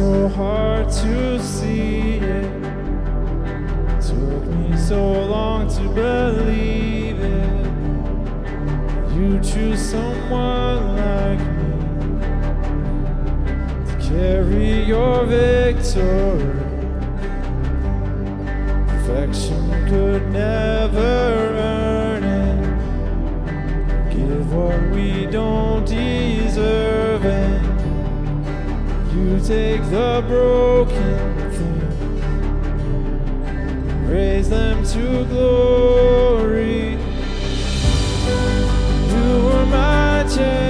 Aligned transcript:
so 0.00 0.28
hard 0.28 0.88
to 0.90 1.38
see 1.38 2.12
it. 2.16 2.50
Took 4.00 4.44
me 4.56 4.74
so 4.78 5.02
long 5.34 5.68
to 5.76 5.82
believe 6.02 7.20
it. 7.20 7.66
You 9.14 9.38
choose 9.40 9.82
someone 9.94 10.96
like 11.04 11.42
me 11.58 11.72
to 13.88 13.94
carry 14.08 14.84
your 14.84 15.26
victory. 15.26 16.60
Perfection 18.88 19.64
could 19.90 20.24
never 20.32 21.12
earn 21.74 22.24
it. 22.24 22.60
Give 24.14 24.50
what 24.54 24.80
we 24.94 25.26
don't 25.26 25.84
deserve 25.84 26.99
take 29.50 29.82
the 29.90 30.24
broken 30.28 31.50
things, 31.50 32.22
raise 34.08 34.48
them 34.48 34.84
to 34.84 35.24
glory. 35.24 36.90
You 39.10 39.48
are 39.48 39.66
my 39.66 40.24
champion. 40.32 40.69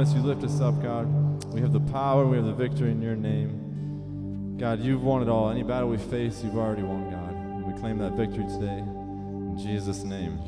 us. 0.00 0.12
You 0.14 0.20
lift 0.20 0.44
us 0.44 0.60
up, 0.60 0.80
God. 0.82 1.06
We 1.52 1.60
have 1.60 1.72
the 1.72 1.80
power. 1.80 2.26
We 2.26 2.36
have 2.36 2.46
the 2.46 2.52
victory 2.52 2.90
in 2.90 3.00
your 3.00 3.16
name. 3.16 4.56
God, 4.58 4.80
you've 4.80 5.02
won 5.02 5.22
it 5.22 5.28
all. 5.28 5.50
Any 5.50 5.62
battle 5.62 5.88
we 5.88 5.98
face, 5.98 6.42
you've 6.42 6.56
already 6.56 6.82
won, 6.82 7.10
God. 7.10 7.66
We 7.66 7.78
claim 7.78 7.98
that 7.98 8.12
victory 8.12 8.44
today. 8.46 8.78
In 8.78 9.58
Jesus' 9.58 10.02
name. 10.02 10.38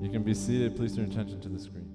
You 0.00 0.10
can 0.10 0.22
be 0.22 0.34
seated. 0.34 0.76
Please 0.76 0.96
turn 0.96 1.10
attention 1.10 1.40
to 1.40 1.48
the 1.48 1.58
screen. 1.58 1.88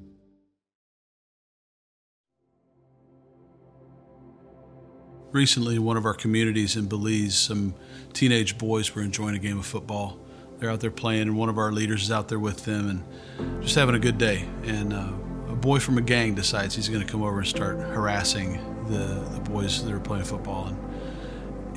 Recently, 5.32 5.80
one 5.80 5.98
of 5.98 6.06
our 6.06 6.14
communities 6.14 6.78
in 6.78 6.86
Belize, 6.86 7.38
some 7.38 7.74
teenage 8.14 8.58
boys 8.58 8.96
were 8.96 9.02
enjoying 9.02 9.36
a 9.36 9.40
game 9.40 9.60
of 9.60 9.66
football. 9.66 10.18
They're 10.60 10.70
out 10.70 10.80
there 10.80 10.92
playing, 10.92 11.24
and 11.24 11.38
one 11.38 11.50
of 11.50 11.58
our 11.58 11.74
leaders 11.74 12.04
is 12.04 12.12
out 12.12 12.30
there 12.30 12.40
with 12.40 12.64
them 12.64 12.90
and 12.90 13.62
just 13.62 13.76
having 13.76 13.96
a 13.96 14.00
good 14.00 14.18
day. 14.18 14.48
And 14.64 14.94
uh, 14.94 15.12
a 15.48 15.56
boy 15.56 15.80
from 15.80 15.98
a 15.98 16.02
gang 16.02 16.36
decides 16.36 16.76
he's 16.76 16.90
going 16.90 17.06
to 17.06 17.12
come 17.12 17.24
over 17.24 17.40
and 17.40 17.48
start 17.48 17.78
harassing 17.78 18.54
the, 18.88 19.28
the 19.34 19.40
boys 19.50 19.84
that 19.84 19.94
are 19.94 20.00
playing 20.00 20.26
football. 20.26 20.68
And 20.68 20.78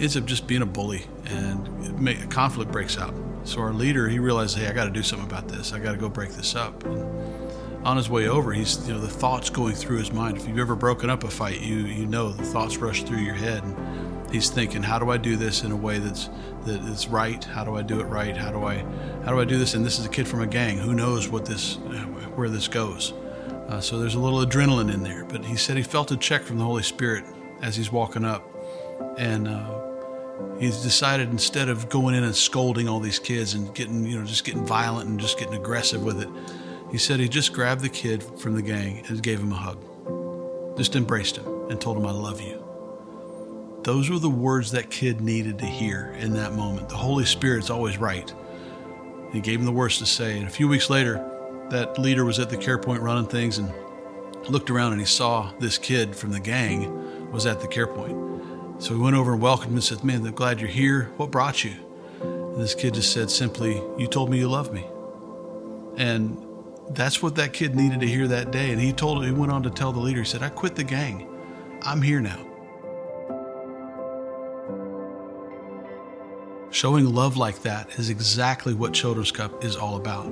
ends 0.01 0.17
up 0.17 0.25
just 0.25 0.47
being 0.47 0.63
a 0.63 0.67
bully, 0.67 1.07
and 1.27 2.09
a 2.09 2.27
conflict 2.27 2.71
breaks 2.71 2.99
out. 2.99 3.15
So 3.45 3.61
our 3.61 3.73
leader, 3.73 4.09
he 4.09 4.19
realizes, 4.19 4.57
hey, 4.57 4.69
I 4.69 4.73
got 4.73 4.85
to 4.85 4.91
do 4.91 5.03
something 5.03 5.27
about 5.27 5.49
this. 5.49 5.73
I 5.73 5.79
got 5.79 5.93
to 5.93 5.99
go 5.99 6.09
break 6.09 6.31
this 6.31 6.55
up. 6.55 6.85
And 6.85 7.87
on 7.87 7.97
his 7.97 8.11
way 8.11 8.29
over, 8.29 8.53
he's 8.53 8.87
you 8.87 8.95
know 8.95 9.01
the 9.01 9.09
thoughts 9.09 9.51
going 9.51 9.75
through 9.75 9.99
his 9.99 10.13
mind. 10.13 10.37
If 10.37 10.47
you've 10.47 10.59
ever 10.59 10.75
broken 10.75 11.11
up 11.11 11.25
a 11.25 11.31
fight, 11.31 11.61
you 11.61 11.77
you 11.79 12.07
know 12.07 12.31
the 12.31 12.45
thoughts 12.45 12.77
rush 12.77 13.03
through 13.05 13.19
your 13.19 13.35
head. 13.35 13.63
And 13.63 14.33
he's 14.33 14.51
thinking, 14.51 14.83
how 14.83 14.99
do 14.99 15.11
I 15.11 15.17
do 15.17 15.37
this 15.37 15.63
in 15.63 15.73
a 15.73 15.77
way 15.77 15.99
that's 15.99 16.29
that 16.65 16.81
is 16.83 17.09
right? 17.09 17.43
How 17.43 17.65
do 17.65 17.77
I 17.77 17.83
do 17.83 18.01
it 18.01 18.05
right? 18.05 18.37
How 18.37 18.51
do 18.51 18.65
I 18.65 18.85
how 19.25 19.33
do 19.33 19.41
I 19.41 19.45
do 19.45 19.59
this? 19.59 19.75
And 19.75 19.87
this 19.87 19.99
is 19.99 20.07
a 20.07 20.11
kid 20.11 20.29
from 20.29 20.43
a 20.43 20.47
gang. 20.47 20.79
Who 20.79 20.95
knows 20.95 21.29
what 21.29 21.47
this 21.47 21.77
where 22.35 22.49
this 22.49 22.69
goes? 22.69 23.15
Uh, 23.69 23.81
so 23.81 23.99
there's 23.99 24.15
a 24.15 24.19
little 24.19 24.45
adrenaline 24.45 24.93
in 24.93 25.03
there. 25.03 25.25
But 25.25 25.45
he 25.45 25.57
said 25.57 25.77
he 25.77 25.83
felt 25.83 26.11
a 26.11 26.17
check 26.17 26.43
from 26.43 26.59
the 26.59 26.65
Holy 26.65 26.83
Spirit 26.83 27.25
as 27.63 27.77
he's 27.77 27.93
walking 27.93 28.25
up, 28.25 28.45
and. 29.19 29.49
Uh, 29.49 29.85
he's 30.61 30.83
decided 30.83 31.31
instead 31.31 31.69
of 31.69 31.89
going 31.89 32.15
in 32.15 32.23
and 32.23 32.35
scolding 32.35 32.89
all 32.89 33.01
these 33.01 33.19
kids 33.19 33.55
and 33.55 33.75
getting 33.75 34.07
you 34.07 34.17
know 34.17 34.25
just 34.25 34.45
getting 34.45 34.65
violent 34.65 35.09
and 35.09 35.19
just 35.19 35.37
getting 35.37 35.55
aggressive 35.55 36.05
with 36.05 36.21
it 36.21 36.29
he 36.91 36.97
said 36.97 37.21
he 37.21 37.29
just 37.29 37.53
grabbed 37.53 37.83
the 37.83 37.89
kid 37.89 38.23
from 38.23 38.55
the 38.55 38.63
gang 38.63 39.05
and 39.09 39.23
gave 39.23 39.41
him 39.41 39.53
a 39.53 39.57
hug. 39.57 40.77
Just 40.77 40.97
embraced 40.97 41.37
him 41.37 41.47
and 41.69 41.81
told 41.81 41.99
him, 41.99 42.07
I 42.07 42.13
love 42.13 42.41
you. 42.41 42.65
Those 43.83 44.09
were 44.09 44.19
the 44.19 44.31
words 44.31 44.71
that 44.73 44.91
kid 44.91 45.21
needed 45.21 45.59
to 45.59 45.67
hear 45.67 46.17
in 46.19 46.33
that 46.35 46.55
moment. 46.55 46.89
The 46.89 46.97
Holy 46.97 47.27
Spirit's 47.27 47.69
always 47.69 47.99
right. 47.99 48.33
He 49.33 49.41
gave 49.41 49.59
him 49.59 49.67
the 49.67 49.73
words 49.73 49.99
to 49.99 50.07
say. 50.07 50.39
And 50.39 50.47
a 50.47 50.51
few 50.51 50.67
weeks 50.67 50.89
later, 50.89 51.28
that 51.71 51.99
leader 51.99 52.25
was 52.25 52.39
at 52.39 52.51
the 52.51 52.57
care 52.57 52.79
point 52.79 53.03
running 53.03 53.27
things 53.27 53.59
and 53.59 53.73
looked 54.49 54.71
around 54.71 54.93
and 54.93 55.01
he 55.01 55.07
saw 55.07 55.53
this 55.59 55.79
kid 55.79 56.17
from 56.17 56.31
the 56.31 56.41
gang 56.41 57.31
was 57.31 57.47
at 57.47 57.61
the 57.61 57.69
care 57.69 57.87
point. 57.87 58.83
So 58.83 58.95
he 58.95 59.01
went 59.01 59.17
over 59.17 59.33
and 59.33 59.43
welcomed 59.43 59.71
him 59.71 59.75
and 59.75 59.85
said, 59.85 60.05
Man, 60.05 60.25
I'm 60.27 60.35
glad 60.35 60.61
you're 60.61 60.71
here. 60.71 61.11
What 61.17 61.31
brought 61.31 61.65
you? 61.65 61.75
And 62.21 62.61
this 62.61 62.75
kid 62.75 62.95
just 62.95 63.13
said 63.13 63.31
simply, 63.31 63.83
You 63.99 64.07
told 64.07 64.31
me 64.31 64.39
you 64.39 64.49
love 64.49 64.73
me. 64.73 64.87
And 65.97 66.45
that's 66.91 67.23
what 67.23 67.35
that 67.35 67.53
kid 67.53 67.75
needed 67.75 68.01
to 68.01 68.07
hear 68.07 68.29
that 68.29 68.51
day. 68.51 68.71
And 68.71 68.81
he 68.81 68.93
told 68.93 69.25
he 69.25 69.33
went 69.33 69.53
on 69.53 69.63
to 69.65 69.71
tell 69.71 69.93
the 69.93 69.99
leader, 69.99 70.21
he 70.21 70.25
said, 70.25 70.43
I 70.43 70.49
quit 70.49 70.77
the 70.77 70.85
gang. 70.85 71.29
I'm 71.83 72.03
here 72.03 72.21
now. 72.21 72.45
Showing 76.71 77.13
love 77.13 77.37
like 77.37 77.63
that 77.63 77.99
is 77.99 78.11
exactly 78.11 78.75
what 78.75 78.93
Children's 78.93 79.33
Cup 79.33 79.65
is 79.65 79.75
all 79.75 79.97
about. 79.97 80.27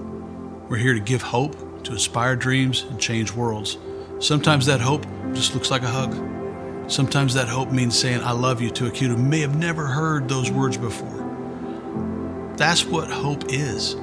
We're 0.69 0.79
here 0.79 0.95
to 0.95 1.01
give 1.01 1.23
hope, 1.23 1.85
to 1.85 1.93
inspire 1.93 2.35
dreams, 2.35 2.83
and 2.83 2.99
change 2.99 3.33
worlds. 3.33 3.79
Sometimes 4.19 4.67
that 4.67 4.81
hope 4.81 5.07
just 5.33 5.55
looks 5.55 5.71
like 5.71 5.83
a 5.83 5.89
hug. 5.89 6.91
Sometimes 6.91 7.35
that 7.35 7.47
hope 7.47 7.71
means 7.71 7.97
saying, 7.97 8.21
I 8.23 8.33
love 8.33 8.61
you 8.61 8.71
to 8.71 8.87
a 8.87 8.91
kid 8.91 9.11
who 9.11 9.17
may 9.17 9.41
have 9.41 9.57
never 9.57 9.87
heard 9.87 10.29
those 10.29 10.51
words 10.51 10.77
before. 10.77 12.55
That's 12.57 12.85
what 12.85 13.09
hope 13.09 13.45
is. 13.53 13.95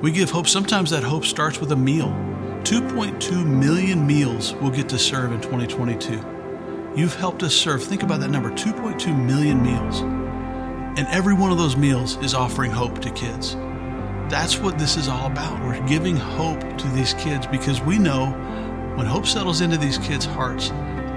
We 0.00 0.12
give 0.12 0.30
hope. 0.30 0.46
Sometimes 0.46 0.90
that 0.90 1.02
hope 1.02 1.24
starts 1.24 1.60
with 1.60 1.72
a 1.72 1.76
meal. 1.76 2.08
2.2 2.62 3.44
million 3.44 4.06
meals 4.06 4.54
we'll 4.54 4.70
get 4.70 4.88
to 4.90 5.00
serve 5.00 5.32
in 5.32 5.40
2022. 5.40 6.24
You've 6.94 7.16
helped 7.16 7.42
us 7.42 7.54
serve, 7.54 7.82
think 7.82 8.04
about 8.04 8.20
that 8.20 8.30
number 8.30 8.50
2.2 8.50 9.26
million 9.26 9.60
meals. 9.60 10.02
And 10.98 11.08
every 11.08 11.34
one 11.34 11.50
of 11.50 11.58
those 11.58 11.76
meals 11.76 12.16
is 12.18 12.32
offering 12.32 12.70
hope 12.70 13.00
to 13.00 13.10
kids. 13.10 13.56
That's 14.32 14.56
what 14.56 14.78
this 14.78 14.96
is 14.96 15.08
all 15.08 15.26
about. 15.26 15.62
We're 15.62 15.86
giving 15.86 16.16
hope 16.16 16.78
to 16.78 16.88
these 16.88 17.12
kids 17.12 17.46
because 17.46 17.82
we 17.82 17.98
know 17.98 18.30
when 18.96 19.04
hope 19.04 19.26
settles 19.26 19.60
into 19.60 19.76
these 19.76 19.98
kids' 19.98 20.24
hearts, 20.24 20.70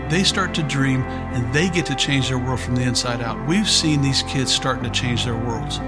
they 0.10 0.22
start 0.22 0.54
to 0.56 0.64
dream 0.64 1.02
and 1.02 1.52
they 1.54 1.70
get 1.70 1.86
to 1.86 1.96
change 1.96 2.28
their 2.28 2.38
world 2.38 2.60
from 2.60 2.76
the 2.76 2.82
inside 2.82 3.22
out. 3.22 3.48
We've 3.48 3.70
seen 3.70 4.02
these 4.02 4.22
kids 4.24 4.54
starting 4.54 4.84
to 4.84 4.90
change 4.90 5.24
their 5.24 5.38
worlds. 5.38 5.80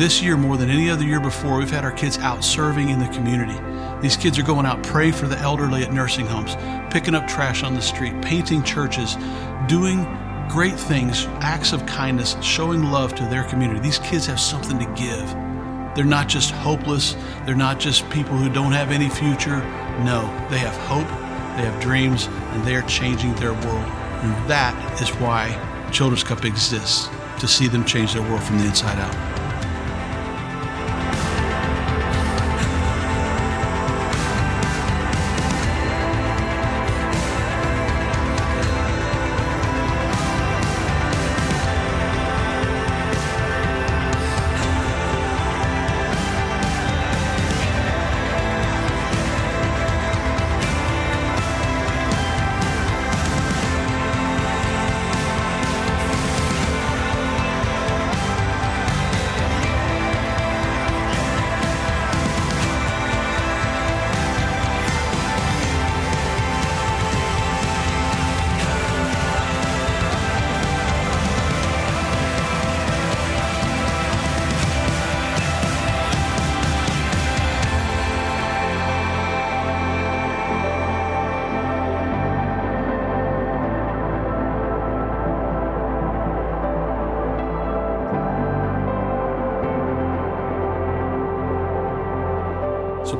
This 0.00 0.22
year, 0.22 0.36
more 0.36 0.56
than 0.56 0.70
any 0.70 0.88
other 0.88 1.02
year 1.02 1.18
before, 1.18 1.58
we've 1.58 1.68
had 1.68 1.82
our 1.82 1.90
kids 1.90 2.16
out 2.18 2.44
serving 2.44 2.90
in 2.90 3.00
the 3.00 3.08
community. 3.08 3.58
These 4.00 4.16
kids 4.16 4.38
are 4.38 4.44
going 4.44 4.66
out 4.66 4.84
praying 4.84 5.14
for 5.14 5.26
the 5.26 5.38
elderly 5.38 5.82
at 5.82 5.92
nursing 5.92 6.26
homes, 6.26 6.54
picking 6.92 7.16
up 7.16 7.26
trash 7.26 7.64
on 7.64 7.74
the 7.74 7.82
street, 7.82 8.22
painting 8.22 8.62
churches, 8.62 9.16
doing 9.66 10.04
great 10.48 10.78
things, 10.78 11.26
acts 11.40 11.72
of 11.72 11.84
kindness, 11.86 12.36
showing 12.40 12.84
love 12.84 13.16
to 13.16 13.24
their 13.24 13.42
community. 13.42 13.80
These 13.80 13.98
kids 13.98 14.26
have 14.26 14.38
something 14.38 14.78
to 14.78 14.86
give. 14.94 15.45
They're 15.96 16.04
not 16.04 16.28
just 16.28 16.50
hopeless, 16.50 17.16
they're 17.46 17.54
not 17.54 17.80
just 17.80 18.08
people 18.10 18.36
who 18.36 18.50
don't 18.50 18.72
have 18.72 18.90
any 18.90 19.08
future. 19.08 19.60
No, 20.04 20.22
they 20.50 20.58
have 20.58 20.76
hope, 20.76 21.08
they 21.56 21.64
have 21.64 21.80
dreams, 21.80 22.26
and 22.52 22.62
they 22.64 22.76
are 22.76 22.82
changing 22.82 23.34
their 23.36 23.54
world. 23.54 23.64
And 24.22 24.50
that 24.50 25.00
is 25.00 25.08
why 25.16 25.58
Children's 25.90 26.22
Cup 26.22 26.44
exists 26.44 27.08
to 27.40 27.48
see 27.48 27.66
them 27.66 27.84
change 27.84 28.12
their 28.12 28.22
world 28.22 28.42
from 28.42 28.58
the 28.58 28.66
inside 28.66 28.98
out. 28.98 29.35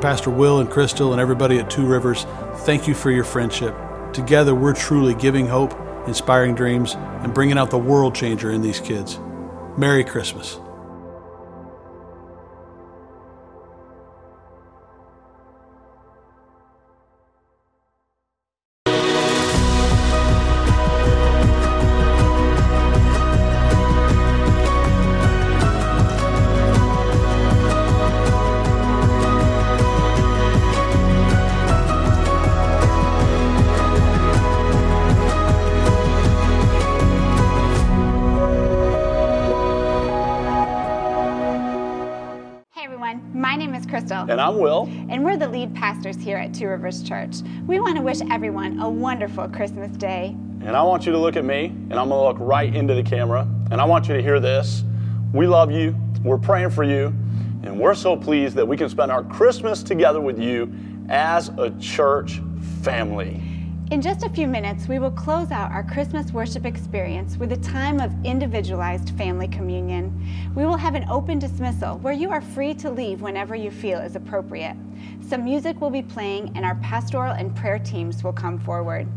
Pastor 0.07 0.29
Will 0.29 0.61
and 0.61 0.69
Crystal 0.69 1.11
and 1.11 1.19
everybody 1.19 1.59
at 1.59 1.69
Two 1.69 1.85
Rivers, 1.85 2.23
thank 2.59 2.87
you 2.87 2.93
for 2.93 3.11
your 3.11 3.25
friendship. 3.25 3.75
Together, 4.13 4.55
we're 4.55 4.73
truly 4.73 5.13
giving 5.13 5.47
hope, 5.47 5.77
inspiring 6.07 6.55
dreams, 6.55 6.95
and 6.95 7.33
bringing 7.33 7.57
out 7.57 7.71
the 7.71 7.77
world 7.77 8.15
changer 8.15 8.49
in 8.49 8.61
these 8.61 8.79
kids. 8.79 9.19
Merry 9.77 10.05
Christmas. 10.05 10.61
I'm 44.47 44.59
Will. 44.59 44.87
And 45.09 45.25
we're 45.25 45.35
the 45.35 45.49
lead 45.49 45.75
pastors 45.75 46.15
here 46.15 46.37
at 46.37 46.53
Two 46.53 46.69
Rivers 46.69 47.03
Church. 47.03 47.41
We 47.67 47.81
want 47.81 47.97
to 47.97 48.01
wish 48.01 48.21
everyone 48.31 48.79
a 48.79 48.89
wonderful 48.89 49.49
Christmas 49.49 49.91
day. 49.97 50.37
And 50.61 50.69
I 50.69 50.81
want 50.83 51.05
you 51.05 51.11
to 51.11 51.17
look 51.17 51.35
at 51.35 51.43
me, 51.43 51.65
and 51.65 51.95
I'm 51.95 52.07
going 52.07 52.21
to 52.21 52.27
look 52.27 52.37
right 52.39 52.73
into 52.73 52.93
the 52.93 53.03
camera, 53.03 53.45
and 53.71 53.81
I 53.81 53.83
want 53.83 54.07
you 54.07 54.15
to 54.15 54.21
hear 54.21 54.39
this. 54.39 54.85
We 55.33 55.47
love 55.47 55.69
you, 55.69 55.97
we're 56.23 56.37
praying 56.37 56.69
for 56.69 56.85
you, 56.85 57.07
and 57.63 57.77
we're 57.77 57.93
so 57.93 58.15
pleased 58.15 58.55
that 58.55 58.65
we 58.65 58.77
can 58.77 58.87
spend 58.87 59.11
our 59.11 59.21
Christmas 59.21 59.83
together 59.83 60.21
with 60.21 60.39
you 60.39 60.73
as 61.09 61.49
a 61.57 61.71
church 61.71 62.39
family. 62.83 63.43
In 63.89 64.01
just 64.01 64.23
a 64.23 64.29
few 64.29 64.47
minutes, 64.47 64.89
we 64.89 64.99
will 64.99 65.11
close 65.11 65.49
out 65.49 65.71
our 65.71 65.81
Christmas 65.81 66.33
worship 66.33 66.65
experience 66.65 67.37
with 67.37 67.53
a 67.53 67.57
time 67.57 68.01
of 68.01 68.13
individualized 68.25 69.11
family 69.11 69.47
communion. 69.47 70.11
We 70.55 70.65
will 70.65 70.75
have 70.75 70.93
an 70.93 71.07
open 71.09 71.39
dismissal 71.39 71.97
where 71.99 72.13
you 72.13 72.29
are 72.29 72.41
free 72.41 72.73
to 72.73 72.91
leave 72.91 73.21
whenever 73.21 73.55
you 73.55 73.71
feel 73.71 73.99
is 73.99 74.17
appropriate. 74.17 74.75
Some 75.21 75.45
music 75.45 75.79
will 75.79 75.89
be 75.89 76.01
playing, 76.01 76.51
and 76.53 76.65
our 76.65 76.75
pastoral 76.75 77.31
and 77.31 77.55
prayer 77.55 77.79
teams 77.79 78.25
will 78.25 78.33
come 78.33 78.59
forward. 78.59 79.07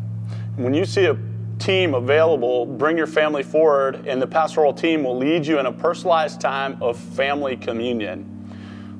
When 0.54 0.72
you 0.72 0.84
see 0.84 1.06
a 1.06 1.18
team 1.58 1.94
available, 1.94 2.64
bring 2.64 2.96
your 2.96 3.08
family 3.08 3.42
forward, 3.42 4.06
and 4.06 4.22
the 4.22 4.26
pastoral 4.28 4.72
team 4.72 5.02
will 5.02 5.16
lead 5.16 5.44
you 5.44 5.58
in 5.58 5.66
a 5.66 5.72
personalized 5.72 6.40
time 6.40 6.80
of 6.80 6.96
family 6.96 7.56
communion. 7.56 8.24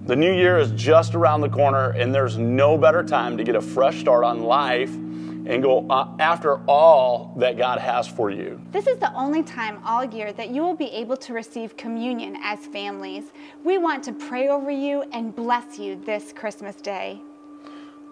The 0.07 0.17
new 0.17 0.33
year 0.33 0.59
is 0.59 0.73
just 0.73 1.15
around 1.15 1.43
the 1.43 1.49
corner, 1.49 1.91
and 1.91 2.13
there's 2.13 2.39
no 2.39 2.77
better 2.77 3.05
time 3.05 3.37
to 3.37 3.45
get 3.45 3.55
a 3.55 3.61
fresh 3.61 4.01
start 4.01 4.25
on 4.25 4.43
life 4.43 4.91
and 5.51 5.65
go 5.65 5.85
uh, 5.91 6.09
after 6.21 6.61
all 6.69 7.35
that 7.37 7.59
God 7.59 7.81
has 7.81 8.07
for 8.07 8.31
you. 8.31 8.61
This 8.71 8.87
is 8.87 8.99
the 8.99 9.13
only 9.15 9.43
time 9.43 9.83
all 9.85 10.05
year 10.05 10.33
that 10.33 10.51
you 10.51 10.63
will 10.63 10.77
be 10.77 10.87
able 10.93 11.17
to 11.17 11.35
receive 11.35 11.77
communion 11.77 12.37
as 12.41 12.61
families. 12.67 13.33
We 13.65 13.77
want 13.77 14.05
to 14.05 14.13
pray 14.13 14.49
over 14.49 14.71
you 14.71 15.03
and 15.13 15.35
bless 15.35 15.77
you 15.77 15.97
this 15.97 16.33
Christmas 16.33 16.77
day. 16.77 17.21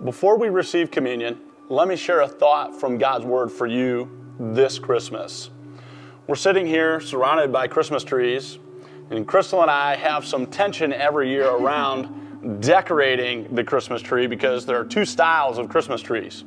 Before 0.04 0.36
we 0.36 0.48
receive 0.48 0.90
communion, 0.90 1.38
let 1.68 1.86
me 1.86 1.94
share 1.94 2.22
a 2.22 2.28
thought 2.28 2.78
from 2.78 2.98
God's 2.98 3.24
Word 3.24 3.52
for 3.52 3.68
you 3.68 4.10
this 4.40 4.80
Christmas. 4.80 5.50
We're 6.26 6.34
sitting 6.34 6.66
here 6.66 7.00
surrounded 7.00 7.52
by 7.52 7.68
Christmas 7.68 8.02
trees, 8.02 8.58
and 9.10 9.26
Crystal 9.28 9.62
and 9.62 9.70
I 9.70 9.94
have 9.94 10.26
some 10.26 10.44
tension 10.44 10.92
every 10.92 11.30
year 11.30 11.48
around 11.56 12.60
decorating 12.60 13.54
the 13.54 13.62
Christmas 13.62 14.02
tree 14.02 14.26
because 14.26 14.66
there 14.66 14.78
are 14.80 14.84
two 14.84 15.04
styles 15.04 15.58
of 15.58 15.68
Christmas 15.68 16.02
trees. 16.02 16.44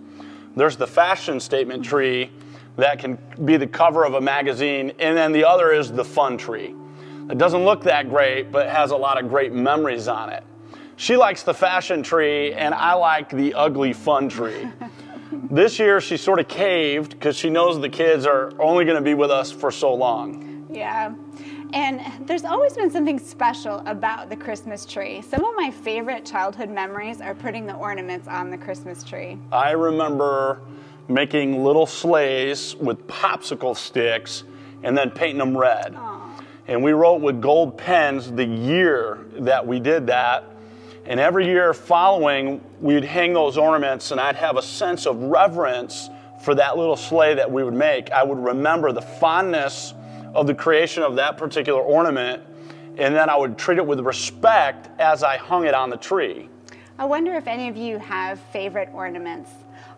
There's 0.55 0.77
the 0.77 0.87
fashion 0.87 1.39
statement 1.39 1.85
tree 1.85 2.31
that 2.77 2.99
can 2.99 3.17
be 3.45 3.57
the 3.57 3.67
cover 3.67 4.03
of 4.03 4.13
a 4.13 4.21
magazine, 4.21 4.93
and 4.99 5.17
then 5.17 5.31
the 5.31 5.45
other 5.45 5.71
is 5.71 5.91
the 5.91 6.05
fun 6.05 6.37
tree. 6.37 6.75
It 7.29 7.37
doesn't 7.37 7.63
look 7.63 7.83
that 7.83 8.09
great, 8.09 8.51
but 8.51 8.67
has 8.69 8.91
a 8.91 8.97
lot 8.97 9.21
of 9.21 9.29
great 9.29 9.53
memories 9.53 10.07
on 10.07 10.29
it. 10.29 10.43
She 10.97 11.17
likes 11.17 11.43
the 11.43 11.53
fashion 11.53 12.03
tree, 12.03 12.53
and 12.53 12.73
I 12.73 12.93
like 12.93 13.29
the 13.29 13.53
ugly 13.53 13.93
fun 13.93 14.29
tree. 14.29 14.67
this 15.49 15.79
year, 15.79 16.01
she 16.01 16.17
sort 16.17 16.39
of 16.39 16.47
caved 16.47 17.11
because 17.11 17.35
she 17.35 17.49
knows 17.49 17.79
the 17.79 17.89
kids 17.89 18.25
are 18.25 18.51
only 18.59 18.85
going 18.85 18.97
to 18.97 19.01
be 19.01 19.13
with 19.13 19.31
us 19.31 19.51
for 19.51 19.71
so 19.71 19.93
long. 19.93 20.67
Yeah. 20.69 21.13
And 21.73 22.27
there's 22.27 22.43
always 22.43 22.73
been 22.73 22.91
something 22.91 23.17
special 23.17 23.81
about 23.85 24.29
the 24.29 24.35
Christmas 24.35 24.85
tree. 24.85 25.21
Some 25.21 25.43
of 25.43 25.55
my 25.55 25.71
favorite 25.71 26.25
childhood 26.25 26.69
memories 26.69 27.21
are 27.21 27.33
putting 27.33 27.65
the 27.65 27.75
ornaments 27.75 28.27
on 28.27 28.49
the 28.49 28.57
Christmas 28.57 29.03
tree. 29.03 29.37
I 29.51 29.71
remember 29.71 30.59
making 31.07 31.63
little 31.63 31.85
sleighs 31.85 32.75
with 32.75 33.07
popsicle 33.07 33.75
sticks 33.75 34.43
and 34.83 34.97
then 34.97 35.11
painting 35.11 35.37
them 35.37 35.57
red. 35.57 35.93
Aww. 35.93 36.43
And 36.67 36.83
we 36.83 36.91
wrote 36.91 37.21
with 37.21 37.41
gold 37.41 37.77
pens 37.77 38.31
the 38.31 38.45
year 38.45 39.25
that 39.39 39.65
we 39.65 39.79
did 39.79 40.07
that. 40.07 40.45
And 41.05 41.19
every 41.19 41.45
year 41.45 41.73
following, 41.73 42.61
we'd 42.79 43.03
hang 43.03 43.33
those 43.33 43.57
ornaments, 43.57 44.11
and 44.11 44.21
I'd 44.21 44.35
have 44.35 44.57
a 44.57 44.61
sense 44.61 45.05
of 45.05 45.17
reverence 45.17 46.09
for 46.43 46.55
that 46.55 46.77
little 46.77 46.95
sleigh 46.95 47.35
that 47.35 47.51
we 47.51 47.63
would 47.63 47.73
make. 47.73 48.11
I 48.11 48.23
would 48.23 48.37
remember 48.37 48.91
the 48.91 49.01
fondness 49.01 49.93
of 50.33 50.47
the 50.47 50.55
creation 50.55 51.03
of 51.03 51.15
that 51.15 51.37
particular 51.37 51.81
ornament, 51.81 52.43
and 52.97 53.15
then 53.15 53.29
I 53.29 53.37
would 53.37 53.57
treat 53.57 53.77
it 53.77 53.85
with 53.85 53.99
respect 53.99 54.89
as 54.99 55.23
I 55.23 55.37
hung 55.37 55.65
it 55.65 55.73
on 55.73 55.89
the 55.89 55.97
tree. 55.97 56.49
I 56.97 57.05
wonder 57.05 57.35
if 57.35 57.47
any 57.47 57.67
of 57.67 57.77
you 57.77 57.97
have 57.97 58.39
favorite 58.51 58.89
ornaments. 58.93 59.49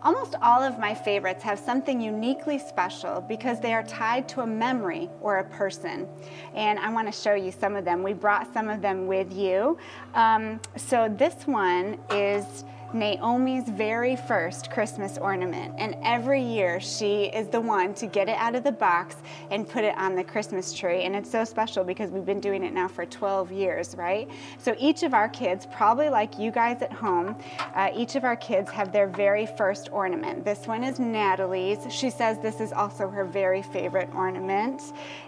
Almost 0.02 0.36
all 0.42 0.62
of 0.62 0.78
my 0.78 0.94
favorites 0.94 1.42
have 1.44 1.58
something 1.58 2.00
uniquely 2.00 2.58
special 2.58 3.22
because 3.22 3.60
they 3.60 3.72
are 3.72 3.82
tied 3.82 4.28
to 4.30 4.42
a 4.42 4.46
memory 4.46 5.08
or 5.20 5.38
a 5.38 5.44
person. 5.44 6.06
And 6.54 6.78
I 6.78 6.92
want 6.92 7.06
to 7.06 7.12
show 7.12 7.34
you 7.34 7.50
some 7.52 7.74
of 7.74 7.84
them. 7.84 8.02
We 8.02 8.12
brought 8.12 8.52
some 8.52 8.68
of 8.68 8.82
them 8.82 9.06
with 9.06 9.32
you. 9.32 9.78
Um, 10.14 10.60
so 10.76 11.08
this 11.08 11.46
one 11.46 11.98
is 12.10 12.64
Naomi's 12.94 13.68
very 13.68 14.14
first 14.14 14.70
Christmas 14.70 15.18
ornament. 15.18 15.74
And 15.78 15.96
every 16.04 16.40
year 16.40 16.78
she 16.78 17.24
is 17.24 17.48
the 17.48 17.60
one 17.60 17.92
to 17.94 18.06
get 18.06 18.28
it 18.28 18.36
out 18.38 18.54
of 18.54 18.62
the 18.62 18.70
box 18.70 19.16
and 19.50 19.68
put 19.68 19.82
it 19.82 19.96
on 19.98 20.14
the 20.14 20.22
Christmas 20.22 20.72
tree. 20.72 21.02
And 21.02 21.16
it's 21.16 21.28
so 21.28 21.44
special 21.44 21.82
because 21.82 22.10
we've 22.10 22.24
been 22.24 22.38
doing 22.38 22.62
it 22.62 22.72
now 22.72 22.86
for 22.86 23.04
12 23.04 23.50
years, 23.50 23.96
right? 23.96 24.30
So 24.58 24.76
each 24.78 25.02
of 25.02 25.12
our 25.12 25.28
kids, 25.28 25.66
probably 25.72 26.08
like 26.08 26.38
you 26.38 26.52
guys 26.52 26.82
at 26.82 26.92
home, 26.92 27.36
uh, 27.74 27.90
each 27.96 28.14
of 28.14 28.22
our 28.22 28.36
kids 28.36 28.70
have 28.70 28.92
their 28.92 29.08
very 29.08 29.46
first 29.46 29.88
ornament. 29.90 30.44
This 30.44 30.68
one 30.68 30.84
is 30.84 31.00
Natalie's. 31.00 31.92
She 31.92 32.10
says 32.10 32.38
this 32.38 32.60
is 32.60 32.72
also 32.72 33.08
her 33.08 33.24
very 33.24 33.62
favorite 33.62 34.08
ornament. 34.14 34.80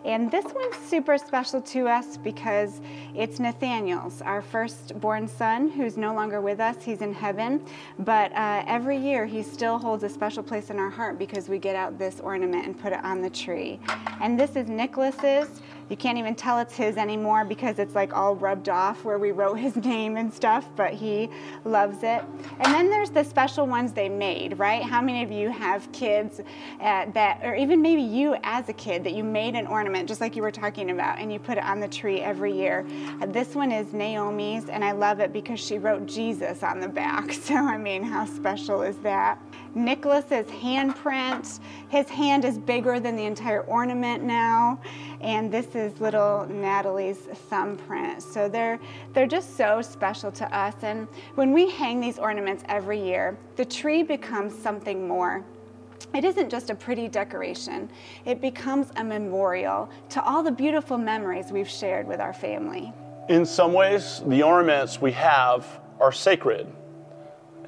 And 0.05 0.31
this 0.31 0.45
one's 0.55 0.77
super 0.89 1.19
special 1.19 1.61
to 1.63 1.89
us 1.89 2.17
because 2.17 2.81
it's 3.13 3.41
Nathaniel's, 3.41 4.23
our 4.23 4.41
firstborn 4.41 5.27
son, 5.27 5.69
who's 5.69 5.97
no 5.97 6.15
longer 6.15 6.41
with 6.41 6.61
us. 6.61 6.77
He's 6.85 7.01
in 7.01 7.13
heaven. 7.13 7.56
But 7.99 8.33
uh, 8.33 8.65
every 8.67 8.97
year 8.97 9.27
he 9.27 9.43
still 9.43 9.79
holds 9.79 10.03
a 10.05 10.09
special 10.09 10.43
place 10.43 10.71
in 10.71 10.79
our 10.79 10.91
heart 10.91 11.19
because 11.19 11.49
we 11.49 11.59
get 11.59 11.77
out 11.77 11.99
this 11.99 12.21
ornament 12.21 12.67
and 12.67 12.79
put 12.79 12.93
it 12.93 13.05
on 13.05 13.23
the 13.23 13.31
tree. 13.31 13.81
And 14.21 14.39
this 14.39 14.57
is 14.57 14.69
Nicholas's. 14.69 15.63
You 15.89 15.97
can't 15.97 16.19
even 16.19 16.35
tell 16.35 16.59
it's 16.59 16.75
his 16.75 16.97
anymore 16.97 17.45
because 17.45 17.79
it's 17.79 17.95
like 17.95 18.17
all 18.17 18.35
rubbed 18.35 18.69
off 18.69 19.05
where 19.05 19.19
we 19.19 19.31
wrote 19.31 19.55
his 19.55 19.77
name 19.85 20.17
and 20.17 20.33
stuff, 20.33 20.69
but 20.75 20.93
he 20.93 21.31
loves 21.65 21.99
it. 21.99 22.25
And 22.61 22.75
then 22.75 22.91
there's 22.91 23.11
the 23.11 23.23
special 23.23 23.67
ones 23.67 23.93
they 23.93 24.09
made, 24.09 24.59
right? 24.59 24.83
How 24.83 25.01
many 25.01 25.23
of 25.23 25.31
you 25.31 25.51
have 25.51 25.91
kids 25.93 26.41
uh, 26.81 27.07
that, 27.13 27.41
or 27.45 27.55
even 27.55 27.81
maybe 27.81 28.03
you 28.03 28.37
as 28.43 28.69
a 28.69 28.73
kid, 28.73 29.05
that 29.05 29.15
you 29.15 29.23
made 29.23 29.55
an 29.55 29.67
ornament 29.67 30.09
just 30.09 30.21
like 30.21 30.35
you 30.35 30.43
were 30.43 30.51
talking 30.51 30.91
about 30.91 31.19
and 31.19 31.33
you 31.33 31.39
put 31.39 31.57
it 31.57 31.65
on 31.65 31.79
the 31.79 31.89
tree 31.89 32.21
every 32.21 32.53
year? 32.53 32.85
Uh, 33.21 33.27
this 33.27 33.55
one 33.55 33.71
is 33.71 33.93
Naomi's, 33.93 34.69
and 34.69 34.85
I 34.85 34.93
love 34.93 35.21
it 35.21 35.33
because 35.33 35.61
she 35.61 35.79
wrote 35.79 36.07
Jesus 36.07 36.63
on 36.63 36.81
the 36.81 36.89
back. 36.89 37.33
So, 37.47 37.55
I 37.55 37.79
mean, 37.79 38.03
how 38.03 38.25
special 38.25 38.83
is 38.83 38.97
that? 38.99 39.39
Nicholas's 39.77 40.47
handprint. 40.47 41.61
His 41.89 42.09
hand 42.09 42.45
is 42.45 42.59
bigger 42.59 42.99
than 42.99 43.15
the 43.15 43.25
entire 43.25 43.61
ornament 43.63 44.25
now. 44.25 44.81
And 45.21 45.53
this 45.53 45.75
is 45.75 46.01
little 46.01 46.47
Natalie's 46.49 47.19
thumbprint. 47.19 48.23
So 48.23 48.49
they're 48.49 48.81
they're 49.13 49.27
just 49.27 49.57
so 49.57 49.83
special 49.83 50.33
to 50.33 50.57
us. 50.57 50.75
And 50.83 51.07
when 51.35 51.53
we 51.53 51.71
hang 51.71 52.01
these 52.01 52.19
ornaments 52.19 52.65
every 52.69 53.01
year, 53.01 53.37
the 53.57 53.65
tree 53.65 54.03
becomes 54.03 54.57
something 54.59 55.07
more. 55.07 55.45
It 56.15 56.25
isn't 56.25 56.51
just 56.51 56.71
a 56.71 56.75
pretty 56.75 57.09
decoration, 57.09 57.91
it 58.25 58.41
becomes 58.41 58.91
a 58.97 59.05
memorial 59.05 59.91
to 60.11 60.25
all 60.25 60.43
the 60.43 60.51
beautiful 60.51 60.97
memories 60.97 61.53
we've 61.53 61.69
shared 61.69 62.07
with 62.07 62.21
our 62.21 62.33
family. 62.33 62.93
In 63.29 63.45
some 63.45 63.73
ways, 63.73 64.23
the 64.27 64.43
ornaments 64.43 65.01
we 65.01 65.13
have 65.13 65.67
are 66.01 66.13
sacred. 66.13 66.67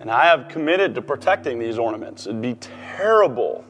And 0.01 0.11
I 0.11 0.27
have 0.27 0.49
committed 0.49 0.95
to 0.95 1.03
protecting 1.03 1.59
these 1.59 1.79
ornaments. 1.79 2.27
It'd 2.27 2.41
be 2.41 2.55
terrible 2.97 3.65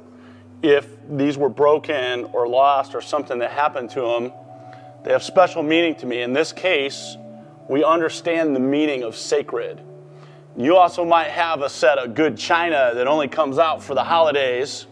if 0.62 0.87
these 1.09 1.38
were 1.38 1.49
broken 1.49 2.25
or 2.33 2.47
lost 2.49 2.95
or 2.95 3.01
something 3.01 3.38
that 3.38 3.51
happened 3.51 3.91
to 3.91 4.01
them. 4.03 4.33
They 5.05 5.12
have 5.12 5.23
special 5.23 5.62
meaning 5.62 5.95
to 5.97 6.07
me. 6.07 6.23
In 6.23 6.33
this 6.33 6.53
case, 6.53 7.17
we 7.69 7.85
understand 7.85 8.55
the 8.55 8.61
meaning 8.61 9.03
of 9.05 9.17
sacred. 9.17 9.81
You 10.57 10.77
also 10.77 11.05
might 11.05 11.29
have 11.29 11.62
a 11.62 11.69
set 11.69 11.99
of 11.99 12.14
good 12.14 12.37
china 12.37 12.91
that 12.95 13.07
only 13.07 13.29
comes 13.29 13.59
out 13.59 13.83
for 13.83 13.95
the 13.95 14.05
holidays. 14.05 14.87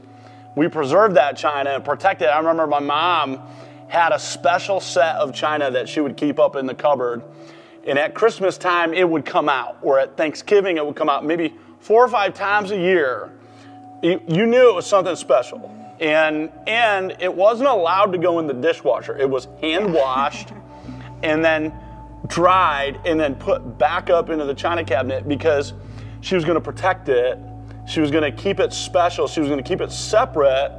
We 0.55 0.69
preserve 0.69 1.15
that 1.15 1.37
china 1.37 1.71
and 1.71 1.85
protect 1.85 2.23
it. 2.23 2.27
I 2.27 2.39
remember 2.39 2.67
my 2.67 2.81
mom 2.81 3.41
had 3.89 4.13
a 4.13 4.19
special 4.19 4.81
set 4.81 5.17
of 5.17 5.35
china 5.35 5.71
that 5.73 5.89
she 5.89 6.01
would 6.01 6.17
keep 6.17 6.39
up 6.39 6.57
in 6.57 6.67
the 6.67 6.75
cupboard 6.75 7.23
and 7.87 7.99
at 7.99 8.15
Christmas 8.15 8.59
time, 8.59 8.93
it 8.93 9.09
would 9.09 9.25
come 9.25 9.49
out, 9.49 9.79
or 9.81 10.01
at 10.01 10.17
Thanksgiving, 10.17 10.77
it 10.77 10.85
would 10.85 10.97
come 10.97 11.09
out 11.09 11.25
maybe 11.25 11.55
four 11.79 12.05
or 12.05 12.09
five 12.09 12.35
times 12.35 12.73
a 12.73 12.77
year. 12.77 13.31
You, 14.03 14.47
knew 14.47 14.69
it 14.69 14.75
was 14.75 14.87
something 14.87 15.15
special. 15.17 15.73
And, 16.01 16.51
and 16.67 17.17
it 17.21 17.33
wasn't 17.33 17.69
allowed 17.69 18.13
to 18.13 18.19
go 18.19 18.39
in 18.41 18.47
the 18.47 18.55
dishwasher. 18.55 19.17
It 19.17 19.29
was 19.29 19.49
hand 19.61 19.95
washed 19.95 20.53
and 21.23 21.45
then 21.45 21.73
dried 22.27 23.01
and 23.05 23.19
then 23.19 23.37
put 23.37 23.79
back 23.79 24.11
up 24.11 24.31
into 24.31 24.45
the 24.45 24.55
china 24.55 24.85
cabinet 24.85 25.29
because 25.29 25.73
she 26.21 26.35
was 26.35 26.45
going 26.45 26.57
to 26.57 26.61
protect 26.61 27.09
it. 27.09 27.39
She 27.89 28.01
was 28.01 28.11
going 28.11 28.25
to 28.25 28.43
keep 28.43 28.59
it 28.59 28.73
special. 28.73 29.29
She 29.29 29.41
was 29.41 29.49
going 29.49 29.63
to 29.63 29.69
keep 29.69 29.81
it 29.81 29.93
separate 29.93 30.73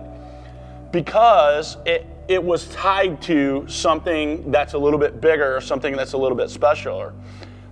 because 0.92 1.78
it, 1.86 2.06
it 2.28 2.44
was 2.44 2.68
tied 2.70 3.22
to 3.24 3.66
something 3.68 4.52
that's 4.52 4.74
a 4.74 4.78
little 4.78 5.00
bit 5.00 5.22
bigger, 5.22 5.62
something 5.62 5.96
that's 5.96 6.14
a 6.14 6.18
little 6.18 6.38
bit 6.38 6.50
specialer. 6.50 7.14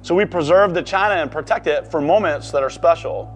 So 0.02 0.16
we 0.16 0.24
preserve 0.26 0.74
the 0.74 0.84
china 0.84 1.16
and 1.16 1.32
protect 1.32 1.68
it 1.68 1.90
for 1.90 2.00
moments 2.00 2.52
that 2.52 2.64
are 2.64 2.70
special. 2.70 3.32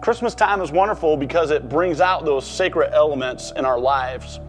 Christmas 0.00 0.34
time 0.34 0.60
is 0.60 0.72
wonderful 0.72 1.16
because 1.16 1.50
it 1.50 1.68
brings 1.68 2.00
out 2.00 2.24
those 2.24 2.48
sacred 2.48 2.92
elements 2.92 3.52
in 3.56 3.64
our 3.64 3.78
lives. 3.78 4.40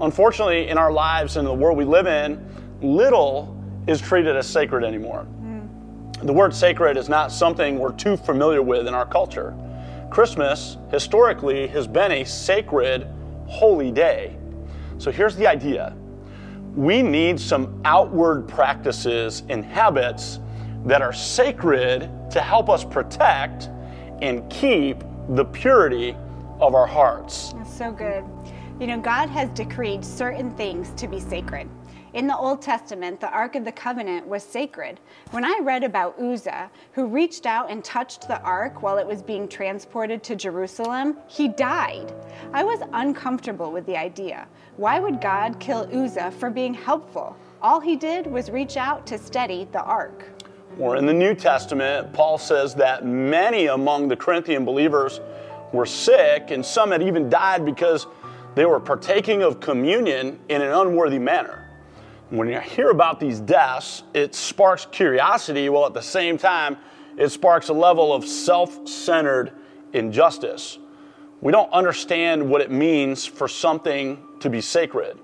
Unfortunately, 0.00 0.68
in 0.68 0.78
our 0.78 0.90
lives 0.90 1.36
and 1.36 1.46
the 1.46 1.52
world 1.54 1.78
we 1.78 1.84
live 1.84 2.06
in, 2.06 2.44
little 2.80 3.56
is 3.86 4.00
treated 4.00 4.36
as 4.36 4.48
sacred 4.48 4.84
anymore. 4.84 5.26
Mm. 5.42 6.26
The 6.26 6.32
word 6.32 6.54
sacred 6.54 6.96
is 6.96 7.08
not 7.08 7.30
something 7.30 7.78
we're 7.78 7.92
too 7.92 8.16
familiar 8.16 8.62
with 8.62 8.88
in 8.88 8.94
our 8.94 9.06
culture. 9.06 9.54
Christmas, 10.10 10.76
historically, 10.90 11.68
has 11.68 11.86
been 11.86 12.10
a 12.10 12.24
sacred, 12.24 13.06
holy 13.46 13.92
day. 13.92 14.36
So 14.98 15.10
here's 15.10 15.36
the 15.36 15.46
idea 15.46 15.94
we 16.74 17.02
need 17.02 17.40
some 17.40 17.80
outward 17.84 18.46
practices 18.46 19.42
and 19.48 19.64
habits 19.64 20.40
that 20.84 21.00
are 21.00 21.12
sacred 21.12 22.10
to 22.30 22.40
help 22.40 22.68
us 22.68 22.84
protect 22.84 23.70
and 24.20 24.48
keep 24.50 25.02
the 25.30 25.44
purity 25.44 26.14
of 26.60 26.74
our 26.74 26.86
hearts. 26.86 27.54
That's 27.54 27.76
so 27.76 27.92
good. 27.92 28.24
You 28.78 28.86
know, 28.86 29.00
God 29.00 29.30
has 29.30 29.48
decreed 29.50 30.04
certain 30.04 30.54
things 30.54 30.90
to 30.92 31.08
be 31.08 31.18
sacred. 31.18 31.68
In 32.16 32.26
the 32.26 32.36
Old 32.36 32.62
Testament, 32.62 33.20
the 33.20 33.30
Ark 33.30 33.56
of 33.56 33.64
the 33.64 33.72
Covenant 33.72 34.26
was 34.26 34.42
sacred. 34.42 35.00
When 35.32 35.44
I 35.44 35.60
read 35.62 35.84
about 35.84 36.18
Uzzah, 36.18 36.70
who 36.92 37.06
reached 37.06 37.44
out 37.44 37.70
and 37.70 37.84
touched 37.84 38.26
the 38.26 38.40
Ark 38.40 38.82
while 38.82 38.96
it 38.96 39.06
was 39.06 39.22
being 39.22 39.46
transported 39.46 40.22
to 40.22 40.34
Jerusalem, 40.34 41.18
he 41.26 41.48
died. 41.48 42.14
I 42.54 42.64
was 42.64 42.80
uncomfortable 42.94 43.70
with 43.70 43.84
the 43.84 43.98
idea. 43.98 44.46
Why 44.76 45.00
would 45.00 45.22
God 45.22 45.58
kill 45.58 45.88
Uzzah 45.90 46.32
for 46.32 46.50
being 46.50 46.74
helpful? 46.74 47.34
All 47.62 47.80
he 47.80 47.96
did 47.96 48.26
was 48.26 48.50
reach 48.50 48.76
out 48.76 49.06
to 49.06 49.16
steady 49.16 49.66
the 49.72 49.82
Ark. 49.82 50.24
Or 50.78 50.96
in 50.96 51.06
the 51.06 51.14
New 51.14 51.34
Testament, 51.34 52.12
Paul 52.12 52.36
says 52.36 52.74
that 52.74 53.06
many 53.06 53.68
among 53.68 54.08
the 54.08 54.16
Corinthian 54.16 54.66
believers 54.66 55.20
were 55.72 55.86
sick, 55.86 56.50
and 56.50 56.64
some 56.64 56.90
had 56.90 57.02
even 57.02 57.30
died 57.30 57.64
because 57.64 58.06
they 58.54 58.66
were 58.66 58.78
partaking 58.78 59.42
of 59.42 59.60
communion 59.60 60.38
in 60.50 60.60
an 60.60 60.70
unworthy 60.70 61.18
manner. 61.18 61.70
When 62.28 62.46
you 62.46 62.60
hear 62.60 62.90
about 62.90 63.18
these 63.18 63.40
deaths, 63.40 64.02
it 64.12 64.34
sparks 64.34 64.86
curiosity, 64.92 65.70
while 65.70 65.86
at 65.86 65.94
the 65.94 66.02
same 66.02 66.36
time, 66.36 66.76
it 67.16 67.30
sparks 67.30 67.70
a 67.70 67.72
level 67.72 68.12
of 68.12 68.26
self 68.26 68.86
centered 68.86 69.52
injustice. 69.94 70.78
We 71.40 71.50
don't 71.50 71.72
understand 71.72 72.50
what 72.50 72.60
it 72.60 72.70
means 72.70 73.24
for 73.24 73.48
something 73.48 74.25
to 74.40 74.50
be 74.50 74.60
sacred. 74.60 75.18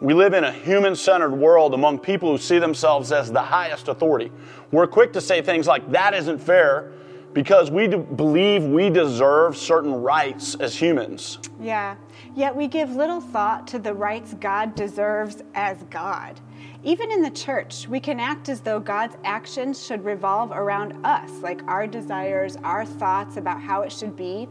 We 0.00 0.12
live 0.12 0.34
in 0.34 0.44
a 0.44 0.52
human 0.52 0.94
centered 0.94 1.32
world 1.32 1.72
among 1.72 2.00
people 2.00 2.30
who 2.30 2.38
see 2.38 2.58
themselves 2.58 3.12
as 3.12 3.32
the 3.32 3.40
highest 3.40 3.88
authority. 3.88 4.30
We're 4.70 4.86
quick 4.86 5.12
to 5.14 5.20
say 5.20 5.40
things 5.40 5.66
like, 5.66 5.90
that 5.92 6.12
isn't 6.12 6.38
fair, 6.38 6.92
because 7.32 7.70
we 7.70 7.86
believe 7.88 8.64
we 8.64 8.90
deserve 8.90 9.56
certain 9.56 9.92
rights 9.92 10.54
as 10.56 10.74
humans. 10.74 11.38
Yeah. 11.60 11.96
Yet 12.34 12.54
we 12.54 12.66
give 12.66 12.96
little 12.96 13.20
thought 13.20 13.66
to 13.68 13.78
the 13.78 13.94
rights 13.94 14.34
God 14.34 14.74
deserves 14.74 15.42
as 15.54 15.82
God. 15.84 16.40
Even 16.86 17.10
in 17.10 17.20
the 17.20 17.30
church, 17.32 17.88
we 17.88 17.98
can 17.98 18.20
act 18.20 18.48
as 18.48 18.60
though 18.60 18.78
God's 18.78 19.16
actions 19.24 19.84
should 19.84 20.04
revolve 20.04 20.52
around 20.52 21.04
us, 21.04 21.28
like 21.42 21.60
our 21.66 21.84
desires, 21.84 22.56
our 22.62 22.86
thoughts 22.86 23.36
about 23.36 23.60
how 23.60 23.82
it 23.82 23.90
should 23.90 24.14
be. 24.14 24.48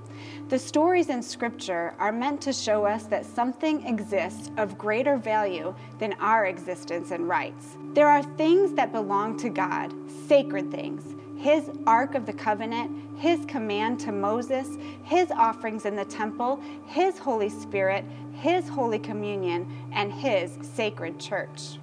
The 0.50 0.60
stories 0.60 1.08
in 1.08 1.24
Scripture 1.24 1.94
are 1.98 2.12
meant 2.12 2.42
to 2.42 2.52
show 2.52 2.86
us 2.86 3.04
that 3.04 3.26
something 3.26 3.88
exists 3.88 4.52
of 4.58 4.78
greater 4.78 5.16
value 5.16 5.74
than 5.98 6.12
our 6.20 6.48
existence 6.48 7.12
and 7.12 7.30
rights. 7.30 7.78
There 7.94 8.10
are 8.10 8.22
things 8.22 8.74
that 8.74 8.92
belong 8.92 9.38
to 9.38 9.48
God, 9.48 9.94
sacred 10.28 10.70
things 10.72 11.16
his 11.38 11.70
Ark 11.86 12.16
of 12.16 12.26
the 12.26 12.34
Covenant, 12.34 13.20
His 13.20 13.46
command 13.46 14.00
to 14.00 14.12
Moses, 14.12 14.78
His 15.04 15.30
offerings 15.32 15.86
in 15.86 15.96
the 15.96 16.06
temple, 16.06 16.60
His 16.88 17.20
Holy 17.20 17.50
Spirit, 17.50 18.04
His 18.32 18.68
Holy 18.68 18.98
Communion, 18.98 19.68
and 19.92 20.12
His 20.12 20.58
sacred 20.62 21.20
church. 21.20 21.78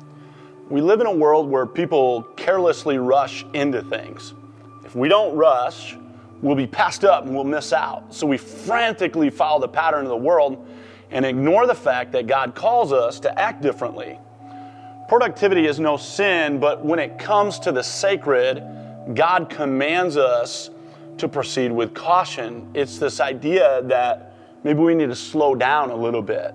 We 0.69 0.81
live 0.81 1.01
in 1.01 1.07
a 1.07 1.15
world 1.15 1.51
where 1.51 1.67
people 1.67 2.23
carelessly 2.37 2.99
rush 2.99 3.45
into 3.53 3.83
things. 3.83 4.35
If 4.85 4.95
we 4.95 5.09
don't 5.09 5.37
rush, 5.37 5.97
we'll 6.41 6.57
be 6.57 6.67
passed 6.67 7.05
up 7.05 7.25
and 7.25 7.35
we'll 7.35 7.45
miss 7.45 7.73
out. 7.73 8.15
So 8.15 8.27
we 8.27 8.39
frantically 8.39 9.31
follow 9.31 9.61
the 9.61 9.69
pattern 9.69 10.03
of 10.03 10.09
the 10.09 10.17
world 10.17 10.67
and 11.11 11.27
ignore 11.27 11.67
the 11.67 11.75
fact 11.75 12.13
that 12.13 12.27
God 12.27 12.55
calls 12.55 12.93
us 12.93 13.21
to 13.21 13.39
act 13.39 13.63
differently. 13.63 14.19
Productivity 15.09 15.67
is 15.67 15.79
no 15.79 15.97
sin, 15.97 16.59
but 16.59 16.85
when 16.85 16.99
it 16.99 17.19
comes 17.19 17.59
to 17.61 17.73
the 17.73 17.83
sacred, 17.83 18.63
God 19.15 19.51
commands 19.51 20.17
us 20.17 20.71
to 21.19 21.29
proceed 21.29 21.71
with 21.71 21.93
caution. 21.93 22.71
It's 22.73 22.99
this 22.99 23.21
idea 23.21 23.83
that 23.85 24.33
maybe 24.65 24.79
we 24.79 24.95
need 24.95 25.11
to 25.11 25.17
slow 25.17 25.55
down 25.55 25.91
a 25.91 25.97
little 25.97 26.23
bit. 26.23 26.55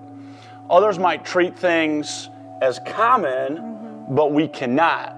Others 0.70 0.98
might 0.98 1.24
treat 1.24 1.58
things 1.58 2.30
as 2.62 2.80
common. 2.86 3.77
But 4.08 4.32
we 4.32 4.48
cannot. 4.48 5.13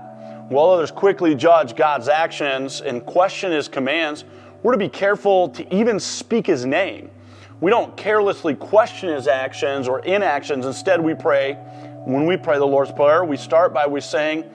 While 0.50 0.72
others 0.72 0.92
quickly 0.92 1.36
judge 1.36 1.76
God's 1.76 2.08
actions 2.08 2.82
and 2.82 3.06
question 3.06 3.52
his 3.52 3.68
commands, 3.68 4.26
we're 4.64 4.72
to 4.72 4.78
be 4.78 4.90
careful 4.90 5.50
to 5.50 5.76
even 5.76 6.00
speak 6.00 6.48
his 6.48 6.66
name. 6.66 7.12
We 7.62 7.72
don't 7.72 7.96
carelessly 7.96 8.56
question 8.56 9.10
his 9.10 9.28
actions 9.28 9.88
or 9.88 10.00
inactions. 10.00 10.66
Instead, 10.66 11.02
we 11.02 11.14
pray. 11.14 11.54
When 12.06 12.26
we 12.26 12.38
pray 12.38 12.58
the 12.58 12.66
Lord's 12.66 12.92
Prayer, 12.92 13.24
we 13.26 13.38
start 13.38 13.74
by 13.74 13.86
we 13.86 14.02
saying, 14.02 14.50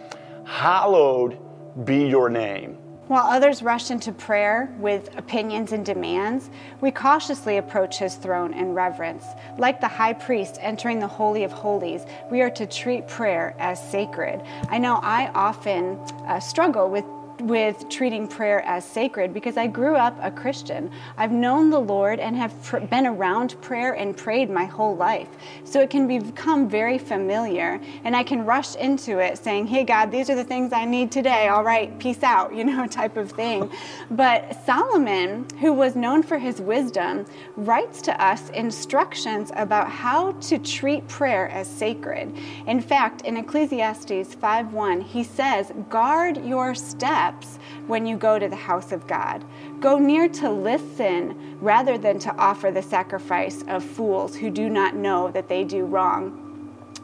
Hallowed 0.44 1.38
be 1.84 2.06
your 2.06 2.28
name. 2.28 2.78
While 3.06 3.26
others 3.26 3.62
rush 3.62 3.90
into 3.90 4.12
prayer 4.12 4.74
with 4.78 5.14
opinions 5.18 5.72
and 5.72 5.84
demands, 5.84 6.48
we 6.80 6.90
cautiously 6.90 7.58
approach 7.58 7.98
his 7.98 8.14
throne 8.14 8.54
in 8.54 8.72
reverence. 8.72 9.26
Like 9.58 9.82
the 9.82 9.88
high 9.88 10.14
priest 10.14 10.56
entering 10.62 11.00
the 11.00 11.06
Holy 11.06 11.44
of 11.44 11.52
Holies, 11.52 12.06
we 12.30 12.40
are 12.40 12.50
to 12.50 12.66
treat 12.66 13.06
prayer 13.06 13.54
as 13.58 13.78
sacred. 13.90 14.40
I 14.70 14.78
know 14.78 15.00
I 15.02 15.28
often 15.34 15.98
uh, 16.26 16.40
struggle 16.40 16.88
with 16.88 17.04
with 17.44 17.88
treating 17.90 18.26
prayer 18.26 18.62
as 18.62 18.84
sacred 18.84 19.34
because 19.34 19.58
I 19.58 19.66
grew 19.66 19.96
up 19.96 20.16
a 20.22 20.30
Christian. 20.30 20.90
I've 21.18 21.30
known 21.30 21.68
the 21.68 21.78
Lord 21.78 22.18
and 22.18 22.34
have 22.36 22.62
pr- 22.62 22.78
been 22.78 23.06
around 23.06 23.60
prayer 23.60 23.92
and 23.92 24.16
prayed 24.16 24.48
my 24.48 24.64
whole 24.64 24.96
life. 24.96 25.28
So 25.64 25.80
it 25.80 25.90
can 25.90 26.08
become 26.08 26.68
very 26.68 26.96
familiar 26.96 27.80
and 28.04 28.16
I 28.16 28.22
can 28.22 28.46
rush 28.46 28.76
into 28.76 29.18
it 29.18 29.36
saying, 29.36 29.66
"Hey 29.66 29.84
God, 29.84 30.10
these 30.10 30.30
are 30.30 30.34
the 30.34 30.44
things 30.44 30.72
I 30.72 30.86
need 30.86 31.12
today. 31.12 31.48
All 31.48 31.62
right, 31.62 31.96
peace 31.98 32.22
out," 32.22 32.54
you 32.56 32.64
know, 32.64 32.86
type 32.86 33.16
of 33.16 33.30
thing. 33.30 33.70
But 34.10 34.64
Solomon, 34.64 35.46
who 35.60 35.72
was 35.72 35.96
known 35.96 36.22
for 36.22 36.38
his 36.38 36.60
wisdom, 36.60 37.26
writes 37.56 38.00
to 38.02 38.24
us 38.24 38.48
instructions 38.50 39.52
about 39.54 39.90
how 39.90 40.32
to 40.32 40.58
treat 40.58 41.06
prayer 41.08 41.48
as 41.50 41.68
sacred. 41.68 42.32
In 42.66 42.80
fact, 42.80 43.22
in 43.22 43.36
Ecclesiastes 43.36 44.34
5:1, 44.34 45.02
he 45.02 45.22
says, 45.22 45.72
"Guard 45.90 46.44
your 46.44 46.74
steps 46.74 47.33
steps 47.34 47.58
when 47.86 48.06
you 48.06 48.16
go 48.16 48.38
to 48.38 48.48
the 48.48 48.56
house 48.56 48.92
of 48.92 49.06
God. 49.06 49.44
Go 49.80 49.98
near 49.98 50.28
to 50.28 50.50
listen 50.50 51.58
rather 51.60 51.98
than 51.98 52.18
to 52.20 52.34
offer 52.36 52.70
the 52.70 52.82
sacrifice 52.82 53.62
of 53.68 53.84
fools 53.84 54.36
who 54.36 54.50
do 54.50 54.68
not 54.68 54.94
know 54.94 55.30
that 55.30 55.48
they 55.48 55.64
do 55.64 55.84
wrong. 55.84 56.40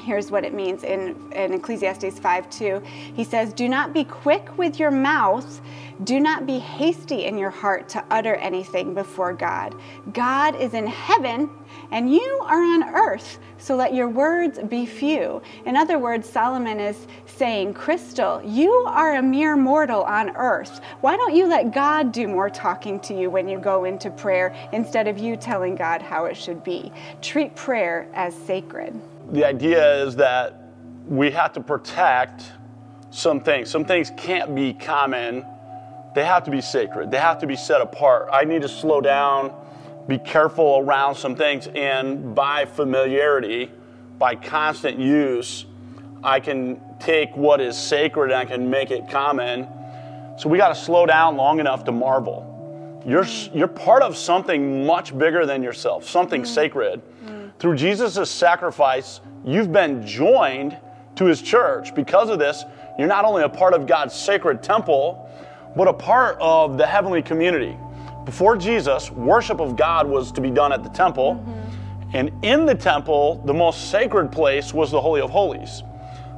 Here's 0.00 0.30
what 0.30 0.44
it 0.44 0.54
means 0.54 0.82
in, 0.82 1.14
in 1.32 1.52
Ecclesiastes 1.52 2.18
5 2.18 2.50
2. 2.50 2.82
He 3.14 3.22
says, 3.22 3.52
Do 3.52 3.68
not 3.68 3.92
be 3.92 4.04
quick 4.04 4.56
with 4.56 4.78
your 4.78 4.90
mouth, 4.90 5.60
do 6.04 6.18
not 6.18 6.46
be 6.46 6.58
hasty 6.58 7.26
in 7.26 7.36
your 7.36 7.50
heart 7.50 7.90
to 7.90 8.02
utter 8.10 8.34
anything 8.36 8.94
before 8.94 9.34
God. 9.34 9.74
God 10.14 10.56
is 10.56 10.72
in 10.72 10.86
heaven 10.86 11.50
and 11.90 12.12
you 12.12 12.40
are 12.42 12.62
on 12.62 12.84
earth, 12.94 13.38
so 13.58 13.76
let 13.76 13.94
your 13.94 14.08
words 14.08 14.58
be 14.58 14.86
few. 14.86 15.42
In 15.66 15.76
other 15.76 15.98
words, 15.98 16.28
Solomon 16.28 16.80
is 16.80 17.06
saying, 17.26 17.74
Crystal, 17.74 18.40
you 18.44 18.70
are 18.88 19.16
a 19.16 19.22
mere 19.22 19.56
mortal 19.56 20.02
on 20.02 20.30
earth. 20.36 20.80
Why 21.00 21.16
don't 21.16 21.34
you 21.34 21.46
let 21.46 21.72
God 21.72 22.12
do 22.12 22.28
more 22.28 22.50
talking 22.50 23.00
to 23.00 23.14
you 23.14 23.30
when 23.30 23.48
you 23.48 23.58
go 23.58 23.84
into 23.84 24.10
prayer 24.10 24.54
instead 24.72 25.08
of 25.08 25.18
you 25.18 25.36
telling 25.36 25.74
God 25.74 26.02
how 26.02 26.26
it 26.26 26.36
should 26.36 26.64
be? 26.64 26.92
Treat 27.22 27.54
prayer 27.54 28.08
as 28.14 28.34
sacred. 28.34 28.98
The 29.32 29.44
idea 29.44 30.02
is 30.02 30.16
that 30.16 30.72
we 31.06 31.30
have 31.30 31.52
to 31.54 31.60
protect 31.60 32.52
some 33.10 33.40
things. 33.40 33.68
Some 33.68 33.84
things 33.84 34.10
can't 34.16 34.54
be 34.54 34.72
common 34.72 35.44
they 36.14 36.24
have 36.24 36.44
to 36.44 36.50
be 36.50 36.60
sacred. 36.60 37.10
They 37.10 37.18
have 37.18 37.38
to 37.40 37.46
be 37.46 37.56
set 37.56 37.80
apart. 37.80 38.28
I 38.32 38.44
need 38.44 38.62
to 38.62 38.68
slow 38.68 39.00
down, 39.00 39.54
be 40.10 40.18
careful 40.18 40.78
around 40.80 41.14
some 41.14 41.36
things, 41.36 41.68
and 41.68 42.34
by 42.34 42.64
familiarity, 42.64 43.70
by 44.18 44.34
constant 44.34 44.98
use, 44.98 45.66
I 46.22 46.40
can 46.40 46.80
take 46.98 47.34
what 47.36 47.60
is 47.60 47.78
sacred 47.78 48.32
and 48.32 48.34
I 48.34 48.44
can 48.44 48.68
make 48.68 48.90
it 48.90 49.08
common. 49.08 49.68
So 50.36 50.48
we 50.48 50.58
got 50.58 50.68
to 50.70 50.74
slow 50.74 51.06
down 51.06 51.36
long 51.36 51.60
enough 51.60 51.84
to 51.84 51.92
marvel. 51.92 53.02
You're, 53.06 53.24
you're 53.54 53.68
part 53.68 54.02
of 54.02 54.16
something 54.16 54.84
much 54.84 55.16
bigger 55.16 55.46
than 55.46 55.62
yourself, 55.62 56.08
something 56.08 56.42
mm. 56.42 56.46
sacred. 56.46 57.00
Mm. 57.24 57.52
Through 57.60 57.76
Jesus' 57.76 58.28
sacrifice, 58.30 59.20
you've 59.44 59.72
been 59.72 60.04
joined 60.04 60.76
to 61.14 61.24
his 61.24 61.40
church. 61.40 61.94
Because 61.94 62.30
of 62.30 62.40
this, 62.40 62.64
you're 62.98 63.08
not 63.08 63.24
only 63.24 63.44
a 63.44 63.48
part 63.48 63.74
of 63.74 63.86
God's 63.86 64.14
sacred 64.14 64.60
temple, 64.60 65.30
but 65.76 65.86
a 65.86 65.92
part 65.92 66.36
of 66.40 66.78
the 66.78 66.86
heavenly 66.86 67.22
community. 67.22 67.76
Before 68.30 68.56
Jesus, 68.56 69.10
worship 69.10 69.60
of 69.60 69.74
God 69.74 70.08
was 70.08 70.30
to 70.30 70.40
be 70.40 70.52
done 70.52 70.72
at 70.72 70.84
the 70.84 70.88
temple. 70.90 71.34
Mm-hmm. 71.34 72.16
And 72.16 72.44
in 72.44 72.64
the 72.64 72.76
temple, 72.76 73.42
the 73.44 73.52
most 73.52 73.90
sacred 73.90 74.30
place 74.30 74.72
was 74.72 74.92
the 74.92 75.00
Holy 75.00 75.20
of 75.20 75.30
Holies. 75.30 75.82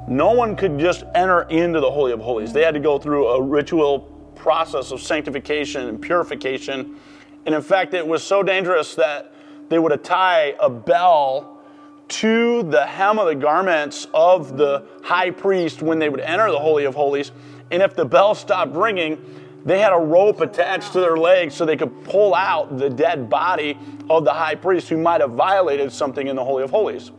No 0.09 0.33
one 0.33 0.57
could 0.57 0.79
just 0.79 1.05
enter 1.15 1.43
into 1.43 1.81
the 1.81 1.91
Holy 1.91 2.13
of 2.13 2.21
Holies. 2.21 2.51
They 2.55 2.63
had 2.63 2.73
to 2.73 2.81
go 2.81 2.99
through 2.99 3.29
a 3.29 3.43
ritual 3.43 4.01
process 4.35 4.91
of 4.91 5.03
sanctification 5.03 5.87
and 5.87 6.01
purification. 6.01 6.97
And 7.45 7.55
in 7.55 7.61
fact, 7.61 7.93
it 7.93 8.07
was 8.07 8.23
so 8.23 8.43
dangerous 8.43 8.95
that 8.95 9.35
they 9.69 9.79
would 9.79 10.03
tie 10.03 10.55
a 10.61 10.71
bell 10.71 11.61
to 12.09 12.63
the 12.63 12.87
hem 12.87 13.19
of 13.19 13.27
the 13.27 13.35
garments 13.35 14.07
of 14.15 14.57
the 14.57 14.87
high 15.03 15.31
priest 15.31 15.83
when 15.83 15.99
they 15.99 16.09
would 16.09 16.21
enter 16.21 16.51
the 16.51 16.59
Holy 16.59 16.87
of 16.87 16.95
Holies. 16.95 17.33
And 17.71 17.83
if 17.83 17.95
the 17.95 18.07
bell 18.07 18.35
stopped 18.35 18.75
ringing, 18.75 19.42
they 19.65 19.79
had 19.79 19.93
a 19.93 19.99
rope 19.99 20.41
attached 20.41 20.93
to 20.93 21.01
their 21.01 21.17
legs 21.17 21.55
so 21.55 21.65
they 21.65 21.77
could 21.77 22.05
pull 22.05 22.35
out 22.35 22.79
the 22.79 22.91
dead 22.91 23.31
body 23.31 23.79
of 24.11 24.25
the 24.25 24.33
high 24.33 24.55
priest 24.55 24.89
who 24.89 24.97
might 24.97 25.21
have 25.21 25.33
violated 25.33 25.93
something 25.93 26.27
in 26.27 26.37
the 26.37 26.45
Holy 26.45 26.65
of 26.65 26.71
Holies. 26.71 27.11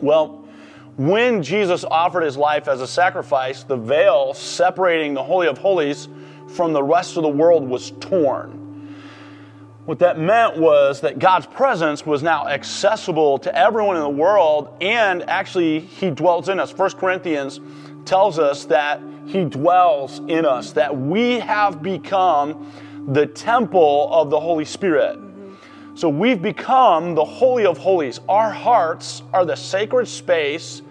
Well, 0.00 0.44
when 0.96 1.42
Jesus 1.42 1.84
offered 1.84 2.22
his 2.22 2.38
life 2.38 2.68
as 2.68 2.80
a 2.80 2.86
sacrifice, 2.86 3.64
the 3.64 3.76
veil 3.76 4.32
separating 4.32 5.12
the 5.12 5.22
Holy 5.22 5.46
of 5.46 5.58
Holies 5.58 6.08
from 6.48 6.72
the 6.72 6.82
rest 6.82 7.16
of 7.18 7.22
the 7.22 7.28
world 7.28 7.68
was 7.68 7.90
torn. 8.00 8.94
What 9.84 10.00
that 10.00 10.18
meant 10.18 10.56
was 10.56 11.02
that 11.02 11.18
God's 11.18 11.46
presence 11.46 12.04
was 12.04 12.22
now 12.22 12.48
accessible 12.48 13.38
to 13.38 13.56
everyone 13.56 13.96
in 13.96 14.02
the 14.02 14.08
world, 14.08 14.76
and 14.80 15.22
actually, 15.28 15.80
He 15.80 16.10
dwells 16.10 16.48
in 16.48 16.58
us. 16.58 16.72
1 16.72 16.90
Corinthians 16.92 17.60
tells 18.06 18.38
us 18.38 18.64
that 18.66 19.00
He 19.26 19.44
dwells 19.44 20.20
in 20.28 20.46
us, 20.46 20.72
that 20.72 20.96
we 20.96 21.38
have 21.40 21.82
become 21.82 22.72
the 23.08 23.26
temple 23.26 24.08
of 24.12 24.30
the 24.30 24.40
Holy 24.40 24.64
Spirit. 24.64 25.18
So 25.94 26.08
we've 26.08 26.42
become 26.42 27.14
the 27.14 27.24
Holy 27.24 27.64
of 27.64 27.78
Holies. 27.78 28.20
Our 28.28 28.50
hearts 28.50 29.22
are 29.32 29.44
the 29.44 29.56
sacred 29.56 30.06
space 30.06 30.82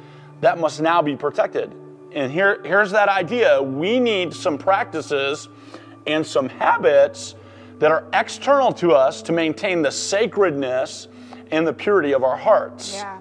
that 0.41 0.59
must 0.59 0.81
now 0.81 1.01
be 1.01 1.15
protected. 1.15 1.73
And 2.11 2.31
here, 2.31 2.61
here's 2.63 2.91
that 2.91 3.09
idea 3.09 3.61
we 3.61 3.99
need 3.99 4.33
some 4.33 4.57
practices 4.57 5.49
and 6.07 6.25
some 6.25 6.49
habits 6.49 7.35
that 7.79 7.91
are 7.91 8.05
external 8.13 8.71
to 8.73 8.93
us 8.93 9.21
to 9.23 9.31
maintain 9.31 9.81
the 9.81 9.91
sacredness 9.91 11.07
and 11.51 11.67
the 11.67 11.73
purity 11.73 12.13
of 12.13 12.23
our 12.23 12.37
hearts. 12.37 12.95
Yeah. 12.95 13.19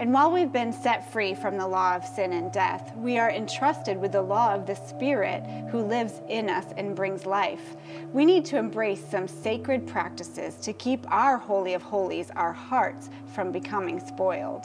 And 0.00 0.14
while 0.14 0.32
we've 0.32 0.50
been 0.50 0.72
set 0.72 1.12
free 1.12 1.34
from 1.34 1.58
the 1.58 1.66
law 1.66 1.94
of 1.94 2.06
sin 2.06 2.32
and 2.32 2.50
death, 2.50 2.96
we 2.96 3.18
are 3.18 3.30
entrusted 3.30 4.00
with 4.00 4.12
the 4.12 4.22
law 4.22 4.54
of 4.54 4.64
the 4.64 4.74
Spirit 4.74 5.44
who 5.70 5.82
lives 5.82 6.22
in 6.26 6.48
us 6.48 6.64
and 6.78 6.96
brings 6.96 7.26
life. 7.26 7.76
We 8.14 8.24
need 8.24 8.46
to 8.46 8.56
embrace 8.56 9.04
some 9.04 9.28
sacred 9.28 9.86
practices 9.86 10.54
to 10.62 10.72
keep 10.72 11.04
our 11.12 11.36
Holy 11.36 11.74
of 11.74 11.82
Holies, 11.82 12.30
our 12.34 12.54
hearts, 12.54 13.10
from 13.34 13.52
becoming 13.52 14.00
spoiled. 14.00 14.64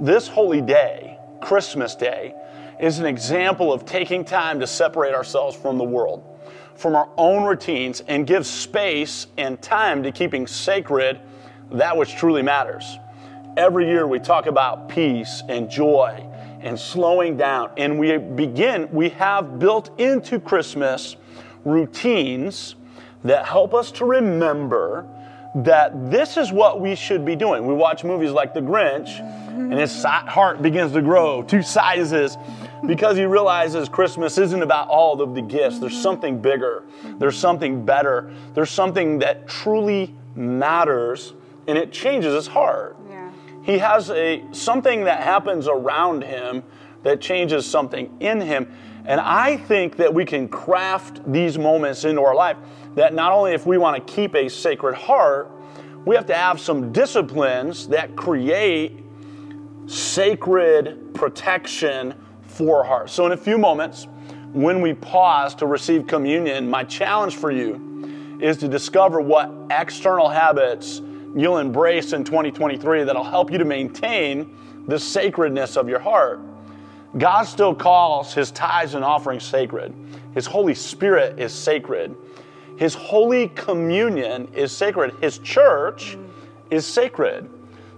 This 0.00 0.26
holy 0.26 0.62
day, 0.62 1.18
Christmas 1.42 1.94
Day, 1.94 2.34
is 2.80 2.98
an 2.98 3.04
example 3.04 3.74
of 3.74 3.84
taking 3.84 4.24
time 4.24 4.58
to 4.60 4.66
separate 4.66 5.12
ourselves 5.12 5.54
from 5.54 5.76
the 5.76 5.84
world 5.84 6.24
from 6.76 6.96
our 6.96 7.10
own 7.18 7.44
routines 7.44 8.00
and 8.08 8.26
give 8.26 8.46
space 8.46 9.26
and 9.36 9.60
time 9.60 10.02
to 10.02 10.10
keeping 10.10 10.46
sacred 10.46 11.20
that 11.72 11.94
which 11.94 12.16
truly 12.16 12.40
matters. 12.40 12.96
Every 13.56 13.86
year 13.86 14.06
we 14.06 14.18
talk 14.20 14.46
about 14.46 14.88
peace 14.88 15.42
and 15.48 15.68
joy 15.68 16.26
and 16.60 16.78
slowing 16.78 17.36
down, 17.36 17.70
and 17.76 17.98
we 17.98 18.16
begin, 18.18 18.88
we 18.92 19.08
have 19.10 19.58
built 19.58 19.98
into 19.98 20.38
Christmas 20.38 21.16
routines 21.64 22.76
that 23.24 23.46
help 23.46 23.74
us 23.74 23.90
to 23.92 24.04
remember 24.04 25.08
that 25.54 26.10
this 26.10 26.36
is 26.36 26.52
what 26.52 26.80
we 26.80 26.94
should 26.94 27.24
be 27.24 27.34
doing. 27.34 27.66
We 27.66 27.74
watch 27.74 28.04
movies 28.04 28.30
like 28.30 28.54
The 28.54 28.60
Grinch, 28.60 29.18
and 29.18 29.72
his 29.72 30.02
heart 30.04 30.62
begins 30.62 30.92
to 30.92 31.02
grow 31.02 31.42
two 31.42 31.62
sizes 31.62 32.36
because 32.86 33.16
he 33.16 33.24
realizes 33.24 33.88
Christmas 33.88 34.38
isn't 34.38 34.62
about 34.62 34.88
all 34.88 35.20
of 35.20 35.34
the 35.34 35.42
gifts. 35.42 35.80
There's 35.80 36.00
something 36.00 36.40
bigger, 36.40 36.84
there's 37.18 37.36
something 37.36 37.84
better, 37.84 38.32
there's 38.54 38.70
something 38.70 39.18
that 39.18 39.48
truly 39.48 40.14
matters, 40.34 41.34
and 41.66 41.76
it 41.76 41.92
changes 41.92 42.34
his 42.34 42.46
heart. 42.46 42.96
He 43.62 43.78
has 43.78 44.10
a 44.10 44.44
something 44.52 45.04
that 45.04 45.22
happens 45.22 45.68
around 45.68 46.24
him 46.24 46.62
that 47.02 47.20
changes 47.20 47.66
something 47.66 48.14
in 48.20 48.40
him. 48.40 48.72
And 49.04 49.20
I 49.20 49.56
think 49.56 49.96
that 49.96 50.12
we 50.12 50.24
can 50.24 50.48
craft 50.48 51.20
these 51.30 51.58
moments 51.58 52.04
into 52.04 52.22
our 52.22 52.34
life 52.34 52.56
that 52.94 53.14
not 53.14 53.32
only 53.32 53.52
if 53.52 53.66
we 53.66 53.78
want 53.78 54.06
to 54.06 54.12
keep 54.12 54.34
a 54.34 54.48
sacred 54.48 54.94
heart, 54.94 55.50
we 56.04 56.14
have 56.14 56.26
to 56.26 56.34
have 56.34 56.60
some 56.60 56.92
disciplines 56.92 57.88
that 57.88 58.16
create 58.16 59.04
sacred 59.86 61.14
protection 61.14 62.14
for 62.42 62.78
our 62.78 62.84
hearts. 62.84 63.12
So, 63.12 63.26
in 63.26 63.32
a 63.32 63.36
few 63.36 63.58
moments, 63.58 64.06
when 64.52 64.80
we 64.80 64.94
pause 64.94 65.54
to 65.56 65.66
receive 65.66 66.06
communion, 66.06 66.68
my 66.68 66.84
challenge 66.84 67.36
for 67.36 67.50
you 67.50 68.38
is 68.40 68.56
to 68.58 68.68
discover 68.68 69.20
what 69.20 69.52
external 69.70 70.28
habits 70.28 71.02
you'll 71.34 71.58
embrace 71.58 72.12
in 72.12 72.24
2023 72.24 73.04
that'll 73.04 73.24
help 73.24 73.50
you 73.50 73.58
to 73.58 73.64
maintain 73.64 74.56
the 74.86 74.98
sacredness 74.98 75.76
of 75.76 75.88
your 75.88 76.00
heart. 76.00 76.40
God 77.18 77.44
still 77.44 77.74
calls 77.74 78.32
his 78.32 78.50
tithes 78.50 78.94
and 78.94 79.04
offerings 79.04 79.44
sacred. 79.44 79.94
His 80.34 80.46
Holy 80.46 80.74
Spirit 80.74 81.40
is 81.40 81.52
sacred. 81.52 82.14
His 82.76 82.94
Holy 82.94 83.48
Communion 83.48 84.48
is 84.54 84.72
sacred. 84.72 85.14
His 85.20 85.38
church 85.38 86.16
is 86.70 86.86
sacred. 86.86 87.48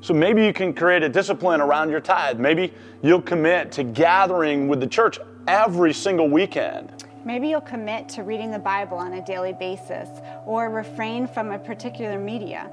So 0.01 0.14
maybe 0.14 0.45
you 0.45 0.53
can 0.53 0.73
create 0.73 1.03
a 1.03 1.09
discipline 1.09 1.61
around 1.61 1.90
your 1.90 2.01
tithe. 2.01 2.38
Maybe 2.38 2.73
you'll 3.03 3.23
commit 3.23 3.71
to 3.73 3.85
gathering 3.85 4.66
with 4.66 4.81
the 4.81 4.87
church 4.87 5.21
every 5.47 5.92
single 5.92 6.29
weekend. 6.29 7.05
Maybe 7.25 7.49
you'll 7.49 7.61
commit 7.61 8.09
to 8.11 8.25
reading 8.25 8.51
the 8.51 8.59
Bible 8.59 8.97
on 8.97 9.12
a 9.12 9.25
daily 9.25 9.53
basis 9.53 10.09
or 10.45 10.71
refrain 10.71 11.29
from 11.29 11.53
a 11.53 11.59
particular 11.59 12.18
media. 12.18 12.68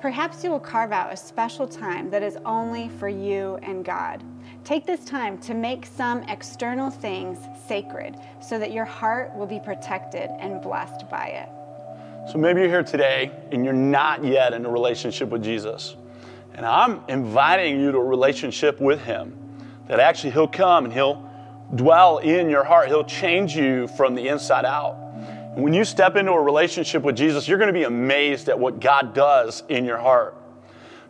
Perhaps 0.00 0.44
you 0.44 0.50
will 0.50 0.60
carve 0.60 0.92
out 0.92 1.12
a 1.12 1.16
special 1.16 1.66
time 1.66 2.08
that 2.10 2.22
is 2.22 2.38
only 2.44 2.88
for 3.00 3.08
you 3.08 3.58
and 3.62 3.84
God. 3.84 4.22
Take 4.62 4.86
this 4.86 5.04
time 5.04 5.38
to 5.38 5.54
make 5.54 5.86
some 5.86 6.22
external 6.24 6.88
things 6.88 7.38
sacred 7.66 8.14
so 8.40 8.60
that 8.60 8.70
your 8.70 8.84
heart 8.84 9.34
will 9.34 9.46
be 9.46 9.58
protected 9.58 10.30
and 10.38 10.62
blessed 10.62 11.10
by 11.10 11.26
it. 11.28 12.30
So 12.30 12.38
maybe 12.38 12.60
you're 12.60 12.68
here 12.68 12.84
today 12.84 13.32
and 13.50 13.64
you're 13.64 13.72
not 13.72 14.22
yet 14.22 14.52
in 14.52 14.64
a 14.66 14.70
relationship 14.70 15.30
with 15.30 15.42
Jesus. 15.42 15.96
And 16.54 16.64
I'm 16.64 17.02
inviting 17.08 17.80
you 17.80 17.90
to 17.90 17.98
a 17.98 18.04
relationship 18.04 18.80
with 18.80 19.02
Him. 19.02 19.36
That 19.88 19.98
actually 19.98 20.30
He'll 20.30 20.46
come 20.46 20.84
and 20.84 20.94
He'll 20.94 21.28
dwell 21.74 22.18
in 22.18 22.48
your 22.48 22.62
heart. 22.62 22.86
He'll 22.88 23.02
change 23.02 23.56
you 23.56 23.88
from 23.88 24.14
the 24.14 24.28
inside 24.28 24.64
out. 24.64 25.07
When 25.54 25.72
you 25.72 25.84
step 25.84 26.16
into 26.16 26.32
a 26.32 26.40
relationship 26.40 27.02
with 27.02 27.16
Jesus, 27.16 27.48
you're 27.48 27.58
going 27.58 27.72
to 27.72 27.78
be 27.78 27.84
amazed 27.84 28.48
at 28.48 28.58
what 28.58 28.80
God 28.80 29.14
does 29.14 29.62
in 29.68 29.84
your 29.84 29.98
heart. 29.98 30.36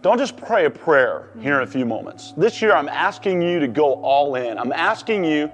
Don't 0.00 0.18
just 0.18 0.36
pray 0.36 0.64
a 0.64 0.70
prayer 0.70 1.28
here 1.40 1.56
in 1.56 1.62
a 1.62 1.70
few 1.70 1.84
moments. 1.84 2.32
This 2.36 2.62
year, 2.62 2.72
I'm 2.72 2.88
asking 2.88 3.42
you 3.42 3.58
to 3.58 3.68
go 3.68 3.94
all 3.94 4.36
in. 4.36 4.56
I'm 4.56 4.72
asking 4.72 5.24
you 5.24 5.50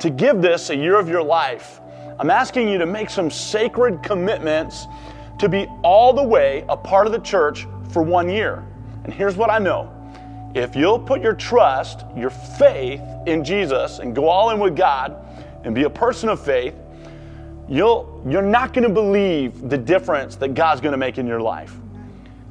to 0.00 0.10
give 0.10 0.42
this 0.42 0.70
a 0.70 0.76
year 0.76 0.98
of 0.98 1.08
your 1.08 1.22
life. 1.22 1.80
I'm 2.18 2.30
asking 2.30 2.68
you 2.68 2.78
to 2.78 2.86
make 2.86 3.10
some 3.10 3.30
sacred 3.30 4.02
commitments 4.02 4.86
to 5.38 5.48
be 5.48 5.66
all 5.82 6.12
the 6.12 6.22
way 6.22 6.64
a 6.68 6.76
part 6.76 7.06
of 7.06 7.12
the 7.12 7.20
church 7.20 7.66
for 7.90 8.02
one 8.02 8.28
year. 8.28 8.64
And 9.04 9.12
here's 9.12 9.36
what 9.36 9.50
I 9.50 9.58
know 9.58 9.94
if 10.54 10.74
you'll 10.74 10.98
put 10.98 11.20
your 11.20 11.34
trust, 11.34 12.04
your 12.16 12.30
faith 12.30 13.02
in 13.26 13.44
Jesus 13.44 14.00
and 14.00 14.14
go 14.14 14.28
all 14.28 14.50
in 14.50 14.58
with 14.58 14.76
God 14.76 15.16
and 15.64 15.74
be 15.74 15.84
a 15.84 15.90
person 15.90 16.28
of 16.28 16.40
faith, 16.44 16.74
you'll, 17.68 18.22
you're 18.26 18.42
not 18.42 18.72
going 18.72 18.86
to 18.86 18.92
believe 18.92 19.68
the 19.68 19.78
difference 19.78 20.36
that 20.36 20.54
God's 20.54 20.80
going 20.80 20.92
to 20.92 20.98
make 20.98 21.18
in 21.18 21.26
your 21.26 21.40
life. 21.40 21.74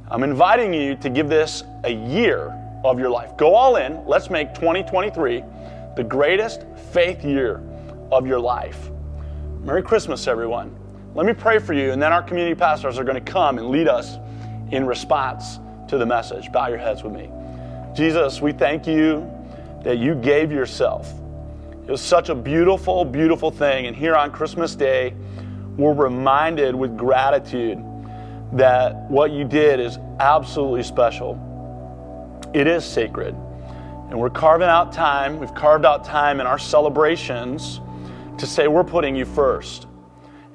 I'm 0.10 0.24
inviting 0.24 0.74
you 0.74 0.96
to 0.98 1.10
give 1.10 1.28
this 1.28 1.64
a 1.84 1.92
year 1.92 2.54
of 2.86 3.00
your 3.00 3.10
life. 3.10 3.36
Go 3.38 3.54
all 3.54 3.76
in. 3.76 4.06
Let's 4.06 4.30
make 4.30 4.54
2023 4.54 5.44
the 5.96 6.04
greatest 6.04 6.64
faith 6.92 7.26
year 7.26 7.62
of 8.12 8.26
your 8.26 8.40
life. 8.40 8.90
Merry 9.64 9.84
Christmas, 9.84 10.28
everyone. 10.28 10.76
Let 11.14 11.26
me 11.26 11.34
pray 11.34 11.60
for 11.60 11.74
you, 11.74 11.92
and 11.92 12.02
then 12.02 12.14
our 12.14 12.22
community 12.22 12.56
pastors 12.56 13.00
are 13.00 13.04
going 13.04 13.22
to 13.22 13.32
come 13.32 13.58
and 13.58 13.70
lead 13.70 13.88
us 13.88 14.18
in 14.72 14.86
response 14.86 15.60
to 15.90 15.98
the 15.98 16.06
message. 16.06 16.52
Bow 16.52 16.68
your 16.68 16.78
heads 16.78 17.04
with 17.04 17.14
me. 17.14 17.30
Jesus, 17.96 18.42
we 18.42 18.52
thank 18.52 18.86
you 18.86 19.30
that 19.84 19.98
you 19.98 20.16
gave 20.16 20.52
yourself. 20.52 21.12
It 21.88 21.92
was 21.92 22.02
such 22.02 22.28
a 22.28 22.36
beautiful, 22.36 23.06
beautiful 23.06 23.50
thing. 23.50 23.88
And 23.88 23.96
here 23.96 24.14
on 24.14 24.30
Christmas 24.30 24.76
Day, 24.76 25.14
we're 25.78 25.94
reminded 25.94 26.76
with 26.76 26.98
gratitude 26.98 27.82
that 28.52 29.10
what 29.10 29.32
you 29.32 29.46
did 29.46 29.80
is 29.80 29.98
absolutely 30.20 30.84
special. 30.84 31.40
It 32.54 32.68
is 32.68 32.84
sacred. 32.84 33.36
And 34.10 34.20
we're 34.20 34.30
carving 34.30 34.68
out 34.68 34.92
time, 34.92 35.40
we've 35.40 35.56
carved 35.56 35.86
out 35.86 36.04
time 36.04 36.42
in 36.42 36.46
our 36.46 36.60
celebrations 36.60 37.80
to 38.38 38.46
say 38.46 38.68
we're 38.68 38.84
putting 38.84 39.16
you 39.16 39.24
first. 39.24 39.88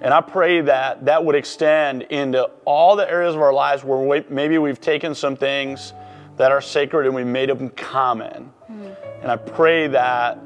And 0.02 0.12
I 0.12 0.20
pray 0.20 0.60
that 0.60 1.06
that 1.06 1.24
would 1.24 1.34
extend 1.34 2.02
into 2.02 2.44
all 2.66 2.94
the 2.94 3.10
areas 3.10 3.34
of 3.34 3.40
our 3.40 3.54
lives 3.54 3.84
where 3.84 3.98
we, 3.98 4.22
maybe 4.28 4.58
we've 4.58 4.82
taken 4.82 5.14
some 5.14 5.36
things 5.36 5.94
that 6.36 6.52
are 6.52 6.60
sacred 6.60 7.06
and 7.06 7.14
we 7.14 7.24
made 7.24 7.48
them 7.48 7.70
common. 7.70 8.52
Mm. 8.70 8.96
And 9.22 9.30
I 9.30 9.36
pray 9.36 9.86
that 9.86 10.38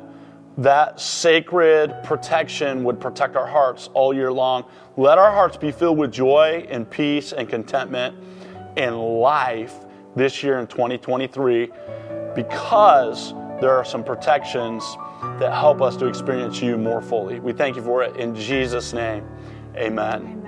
that 0.58 1.00
sacred 1.00 1.94
protection 2.02 2.82
would 2.84 2.98
protect 2.98 3.36
our 3.36 3.46
hearts 3.46 3.90
all 3.92 4.14
year 4.14 4.32
long. 4.32 4.64
Let 4.96 5.18
our 5.18 5.30
hearts 5.30 5.56
be 5.56 5.70
filled 5.70 5.98
with 5.98 6.12
joy 6.12 6.66
and 6.70 6.88
peace 6.88 7.32
and 7.32 7.48
contentment 7.48 8.16
in 8.76 8.94
life 8.94 9.74
this 10.14 10.42
year 10.42 10.58
in 10.58 10.66
2023 10.66 11.70
because 12.34 13.32
there 13.60 13.72
are 13.72 13.84
some 13.84 14.02
protections 14.02 14.96
that 15.38 15.52
help 15.52 15.82
us 15.82 15.96
to 15.96 16.06
experience 16.06 16.62
you 16.62 16.78
more 16.78 17.02
fully. 17.02 17.40
We 17.40 17.52
thank 17.52 17.76
you 17.76 17.82
for 17.82 18.02
it 18.02 18.16
in 18.16 18.34
Jesus' 18.34 18.92
name. 18.92 19.26
Amen. 19.76 20.22
Amen. 20.22 20.45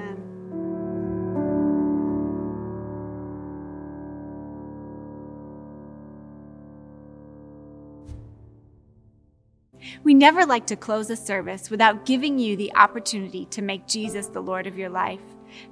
We 10.04 10.14
never 10.14 10.46
like 10.46 10.66
to 10.66 10.76
close 10.76 11.10
a 11.10 11.16
service 11.16 11.70
without 11.70 12.06
giving 12.06 12.38
you 12.38 12.56
the 12.56 12.74
opportunity 12.74 13.46
to 13.46 13.62
make 13.62 13.86
Jesus 13.86 14.26
the 14.26 14.40
Lord 14.40 14.66
of 14.66 14.78
your 14.78 14.88
life. 14.88 15.20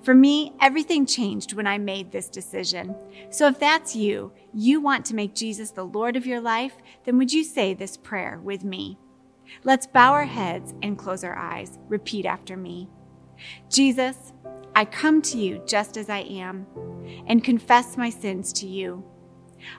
For 0.03 0.15
me, 0.15 0.53
everything 0.61 1.07
changed 1.07 1.53
when 1.53 1.67
I 1.67 1.79
made 1.79 2.11
this 2.11 2.29
decision. 2.29 2.97
So 3.31 3.47
if 3.47 3.59
that's 3.59 3.95
you, 3.95 4.33
you 4.53 4.81
want 4.81 5.05
to 5.07 5.15
make 5.15 5.35
Jesus 5.35 5.71
the 5.71 5.85
Lord 5.85 6.17
of 6.17 6.27
your 6.27 6.41
life, 6.41 6.75
then 7.05 7.19
would 7.19 7.33
you 7.33 7.45
say 7.45 7.75
this 7.75 7.97
prayer 7.97 8.41
with 8.43 8.65
me? 8.65 8.99
Let's 9.65 9.87
bow 9.87 10.13
our 10.13 10.25
heads 10.25 10.75
and 10.83 10.99
close 10.99 11.23
our 11.23 11.37
eyes. 11.37 11.79
Repeat 11.89 12.27
after 12.27 12.57
me. 12.57 12.89
Jesus, 13.69 14.33
I 14.75 14.85
come 14.85 15.23
to 15.23 15.39
you 15.39 15.63
just 15.67 15.97
as 15.97 16.11
I 16.11 16.19
am 16.21 16.67
and 17.27 17.45
confess 17.45 17.97
my 17.97 18.11
sins 18.11 18.53
to 18.55 18.67
you. 18.67 19.05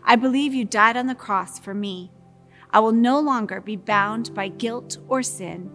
I 0.03 0.15
believe 0.15 0.53
you 0.53 0.65
died 0.65 0.97
on 0.97 1.07
the 1.07 1.15
cross 1.15 1.59
for 1.59 1.73
me. 1.73 2.11
I 2.77 2.79
will 2.79 2.91
no 2.91 3.19
longer 3.19 3.59
be 3.59 3.75
bound 3.75 4.35
by 4.35 4.49
guilt 4.49 4.99
or 5.07 5.23
sin. 5.23 5.71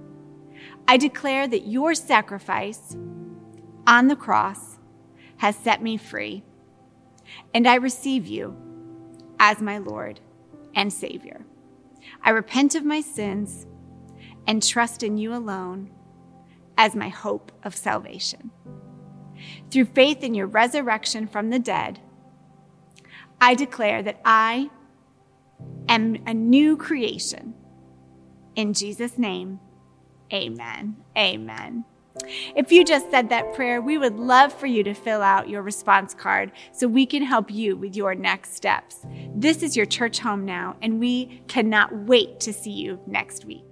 I 0.87 0.97
declare 0.97 1.49
that 1.49 1.67
your 1.67 1.97
sacrifice 1.97 2.97
on 3.89 4.07
the 4.07 4.15
cross 4.15 4.79
has 5.39 5.57
set 5.57 5.83
me 5.83 5.97
free, 5.97 6.45
and 7.53 7.67
I 7.67 7.75
receive 7.75 8.29
you 8.29 8.57
as 9.41 9.61
my 9.61 9.79
Lord 9.79 10.21
and 10.77 10.93
Savior. 10.93 11.45
I 12.23 12.31
repent 12.31 12.77
of 12.77 12.85
my 12.85 13.01
sins 13.01 13.67
and 14.47 14.63
trust 14.63 15.03
in 15.03 15.19
you 15.19 15.35
alone 15.35 15.91
as 16.79 16.95
my 16.95 17.09
hope 17.09 17.51
of 17.65 17.75
salvation. 17.75 18.53
Through 19.73 19.87
faith 19.87 20.23
in 20.23 20.35
your 20.35 20.47
resurrection 20.47 21.27
from 21.27 21.51
the 21.51 21.59
dead, 21.59 21.99
I 23.41 23.57
declare 23.57 24.05
that 24.05 24.21
I 24.25 24.71
am 25.89 26.17
a 26.27 26.35
new 26.35 26.77
creation. 26.77 27.55
In 28.55 28.73
Jesus' 28.73 29.19
name, 29.19 29.61
amen. 30.33 30.97
Amen. 31.17 31.85
If 32.55 32.71
you 32.71 32.85
just 32.85 33.11
said 33.11 33.31
that 33.31 33.55
prayer, 33.55 33.81
we 33.81 33.97
would 33.97 34.19
love 34.19 34.53
for 34.53 34.67
you 34.67 34.83
to 34.85 34.95
fill 34.95 35.23
out 35.23 35.49
your 35.49 35.63
response 35.63 36.15
card 36.15 36.53
so 36.73 36.87
we 36.87 37.07
can 37.07 37.23
help 37.23 37.51
you 37.51 37.77
with 37.77 37.97
your 37.97 38.15
next 38.15 38.55
steps. 38.55 39.07
This 39.35 39.63
is 39.63 39.77
your 39.77 39.87
church 39.87 40.19
home 40.19 40.45
now, 40.45 40.77
and 40.83 41.01
we 41.01 41.43
cannot 41.49 41.95
wait 41.95 42.39
to 42.41 42.53
see 42.53 42.71
you 42.71 43.01
next 43.07 43.45
week. 43.47 43.72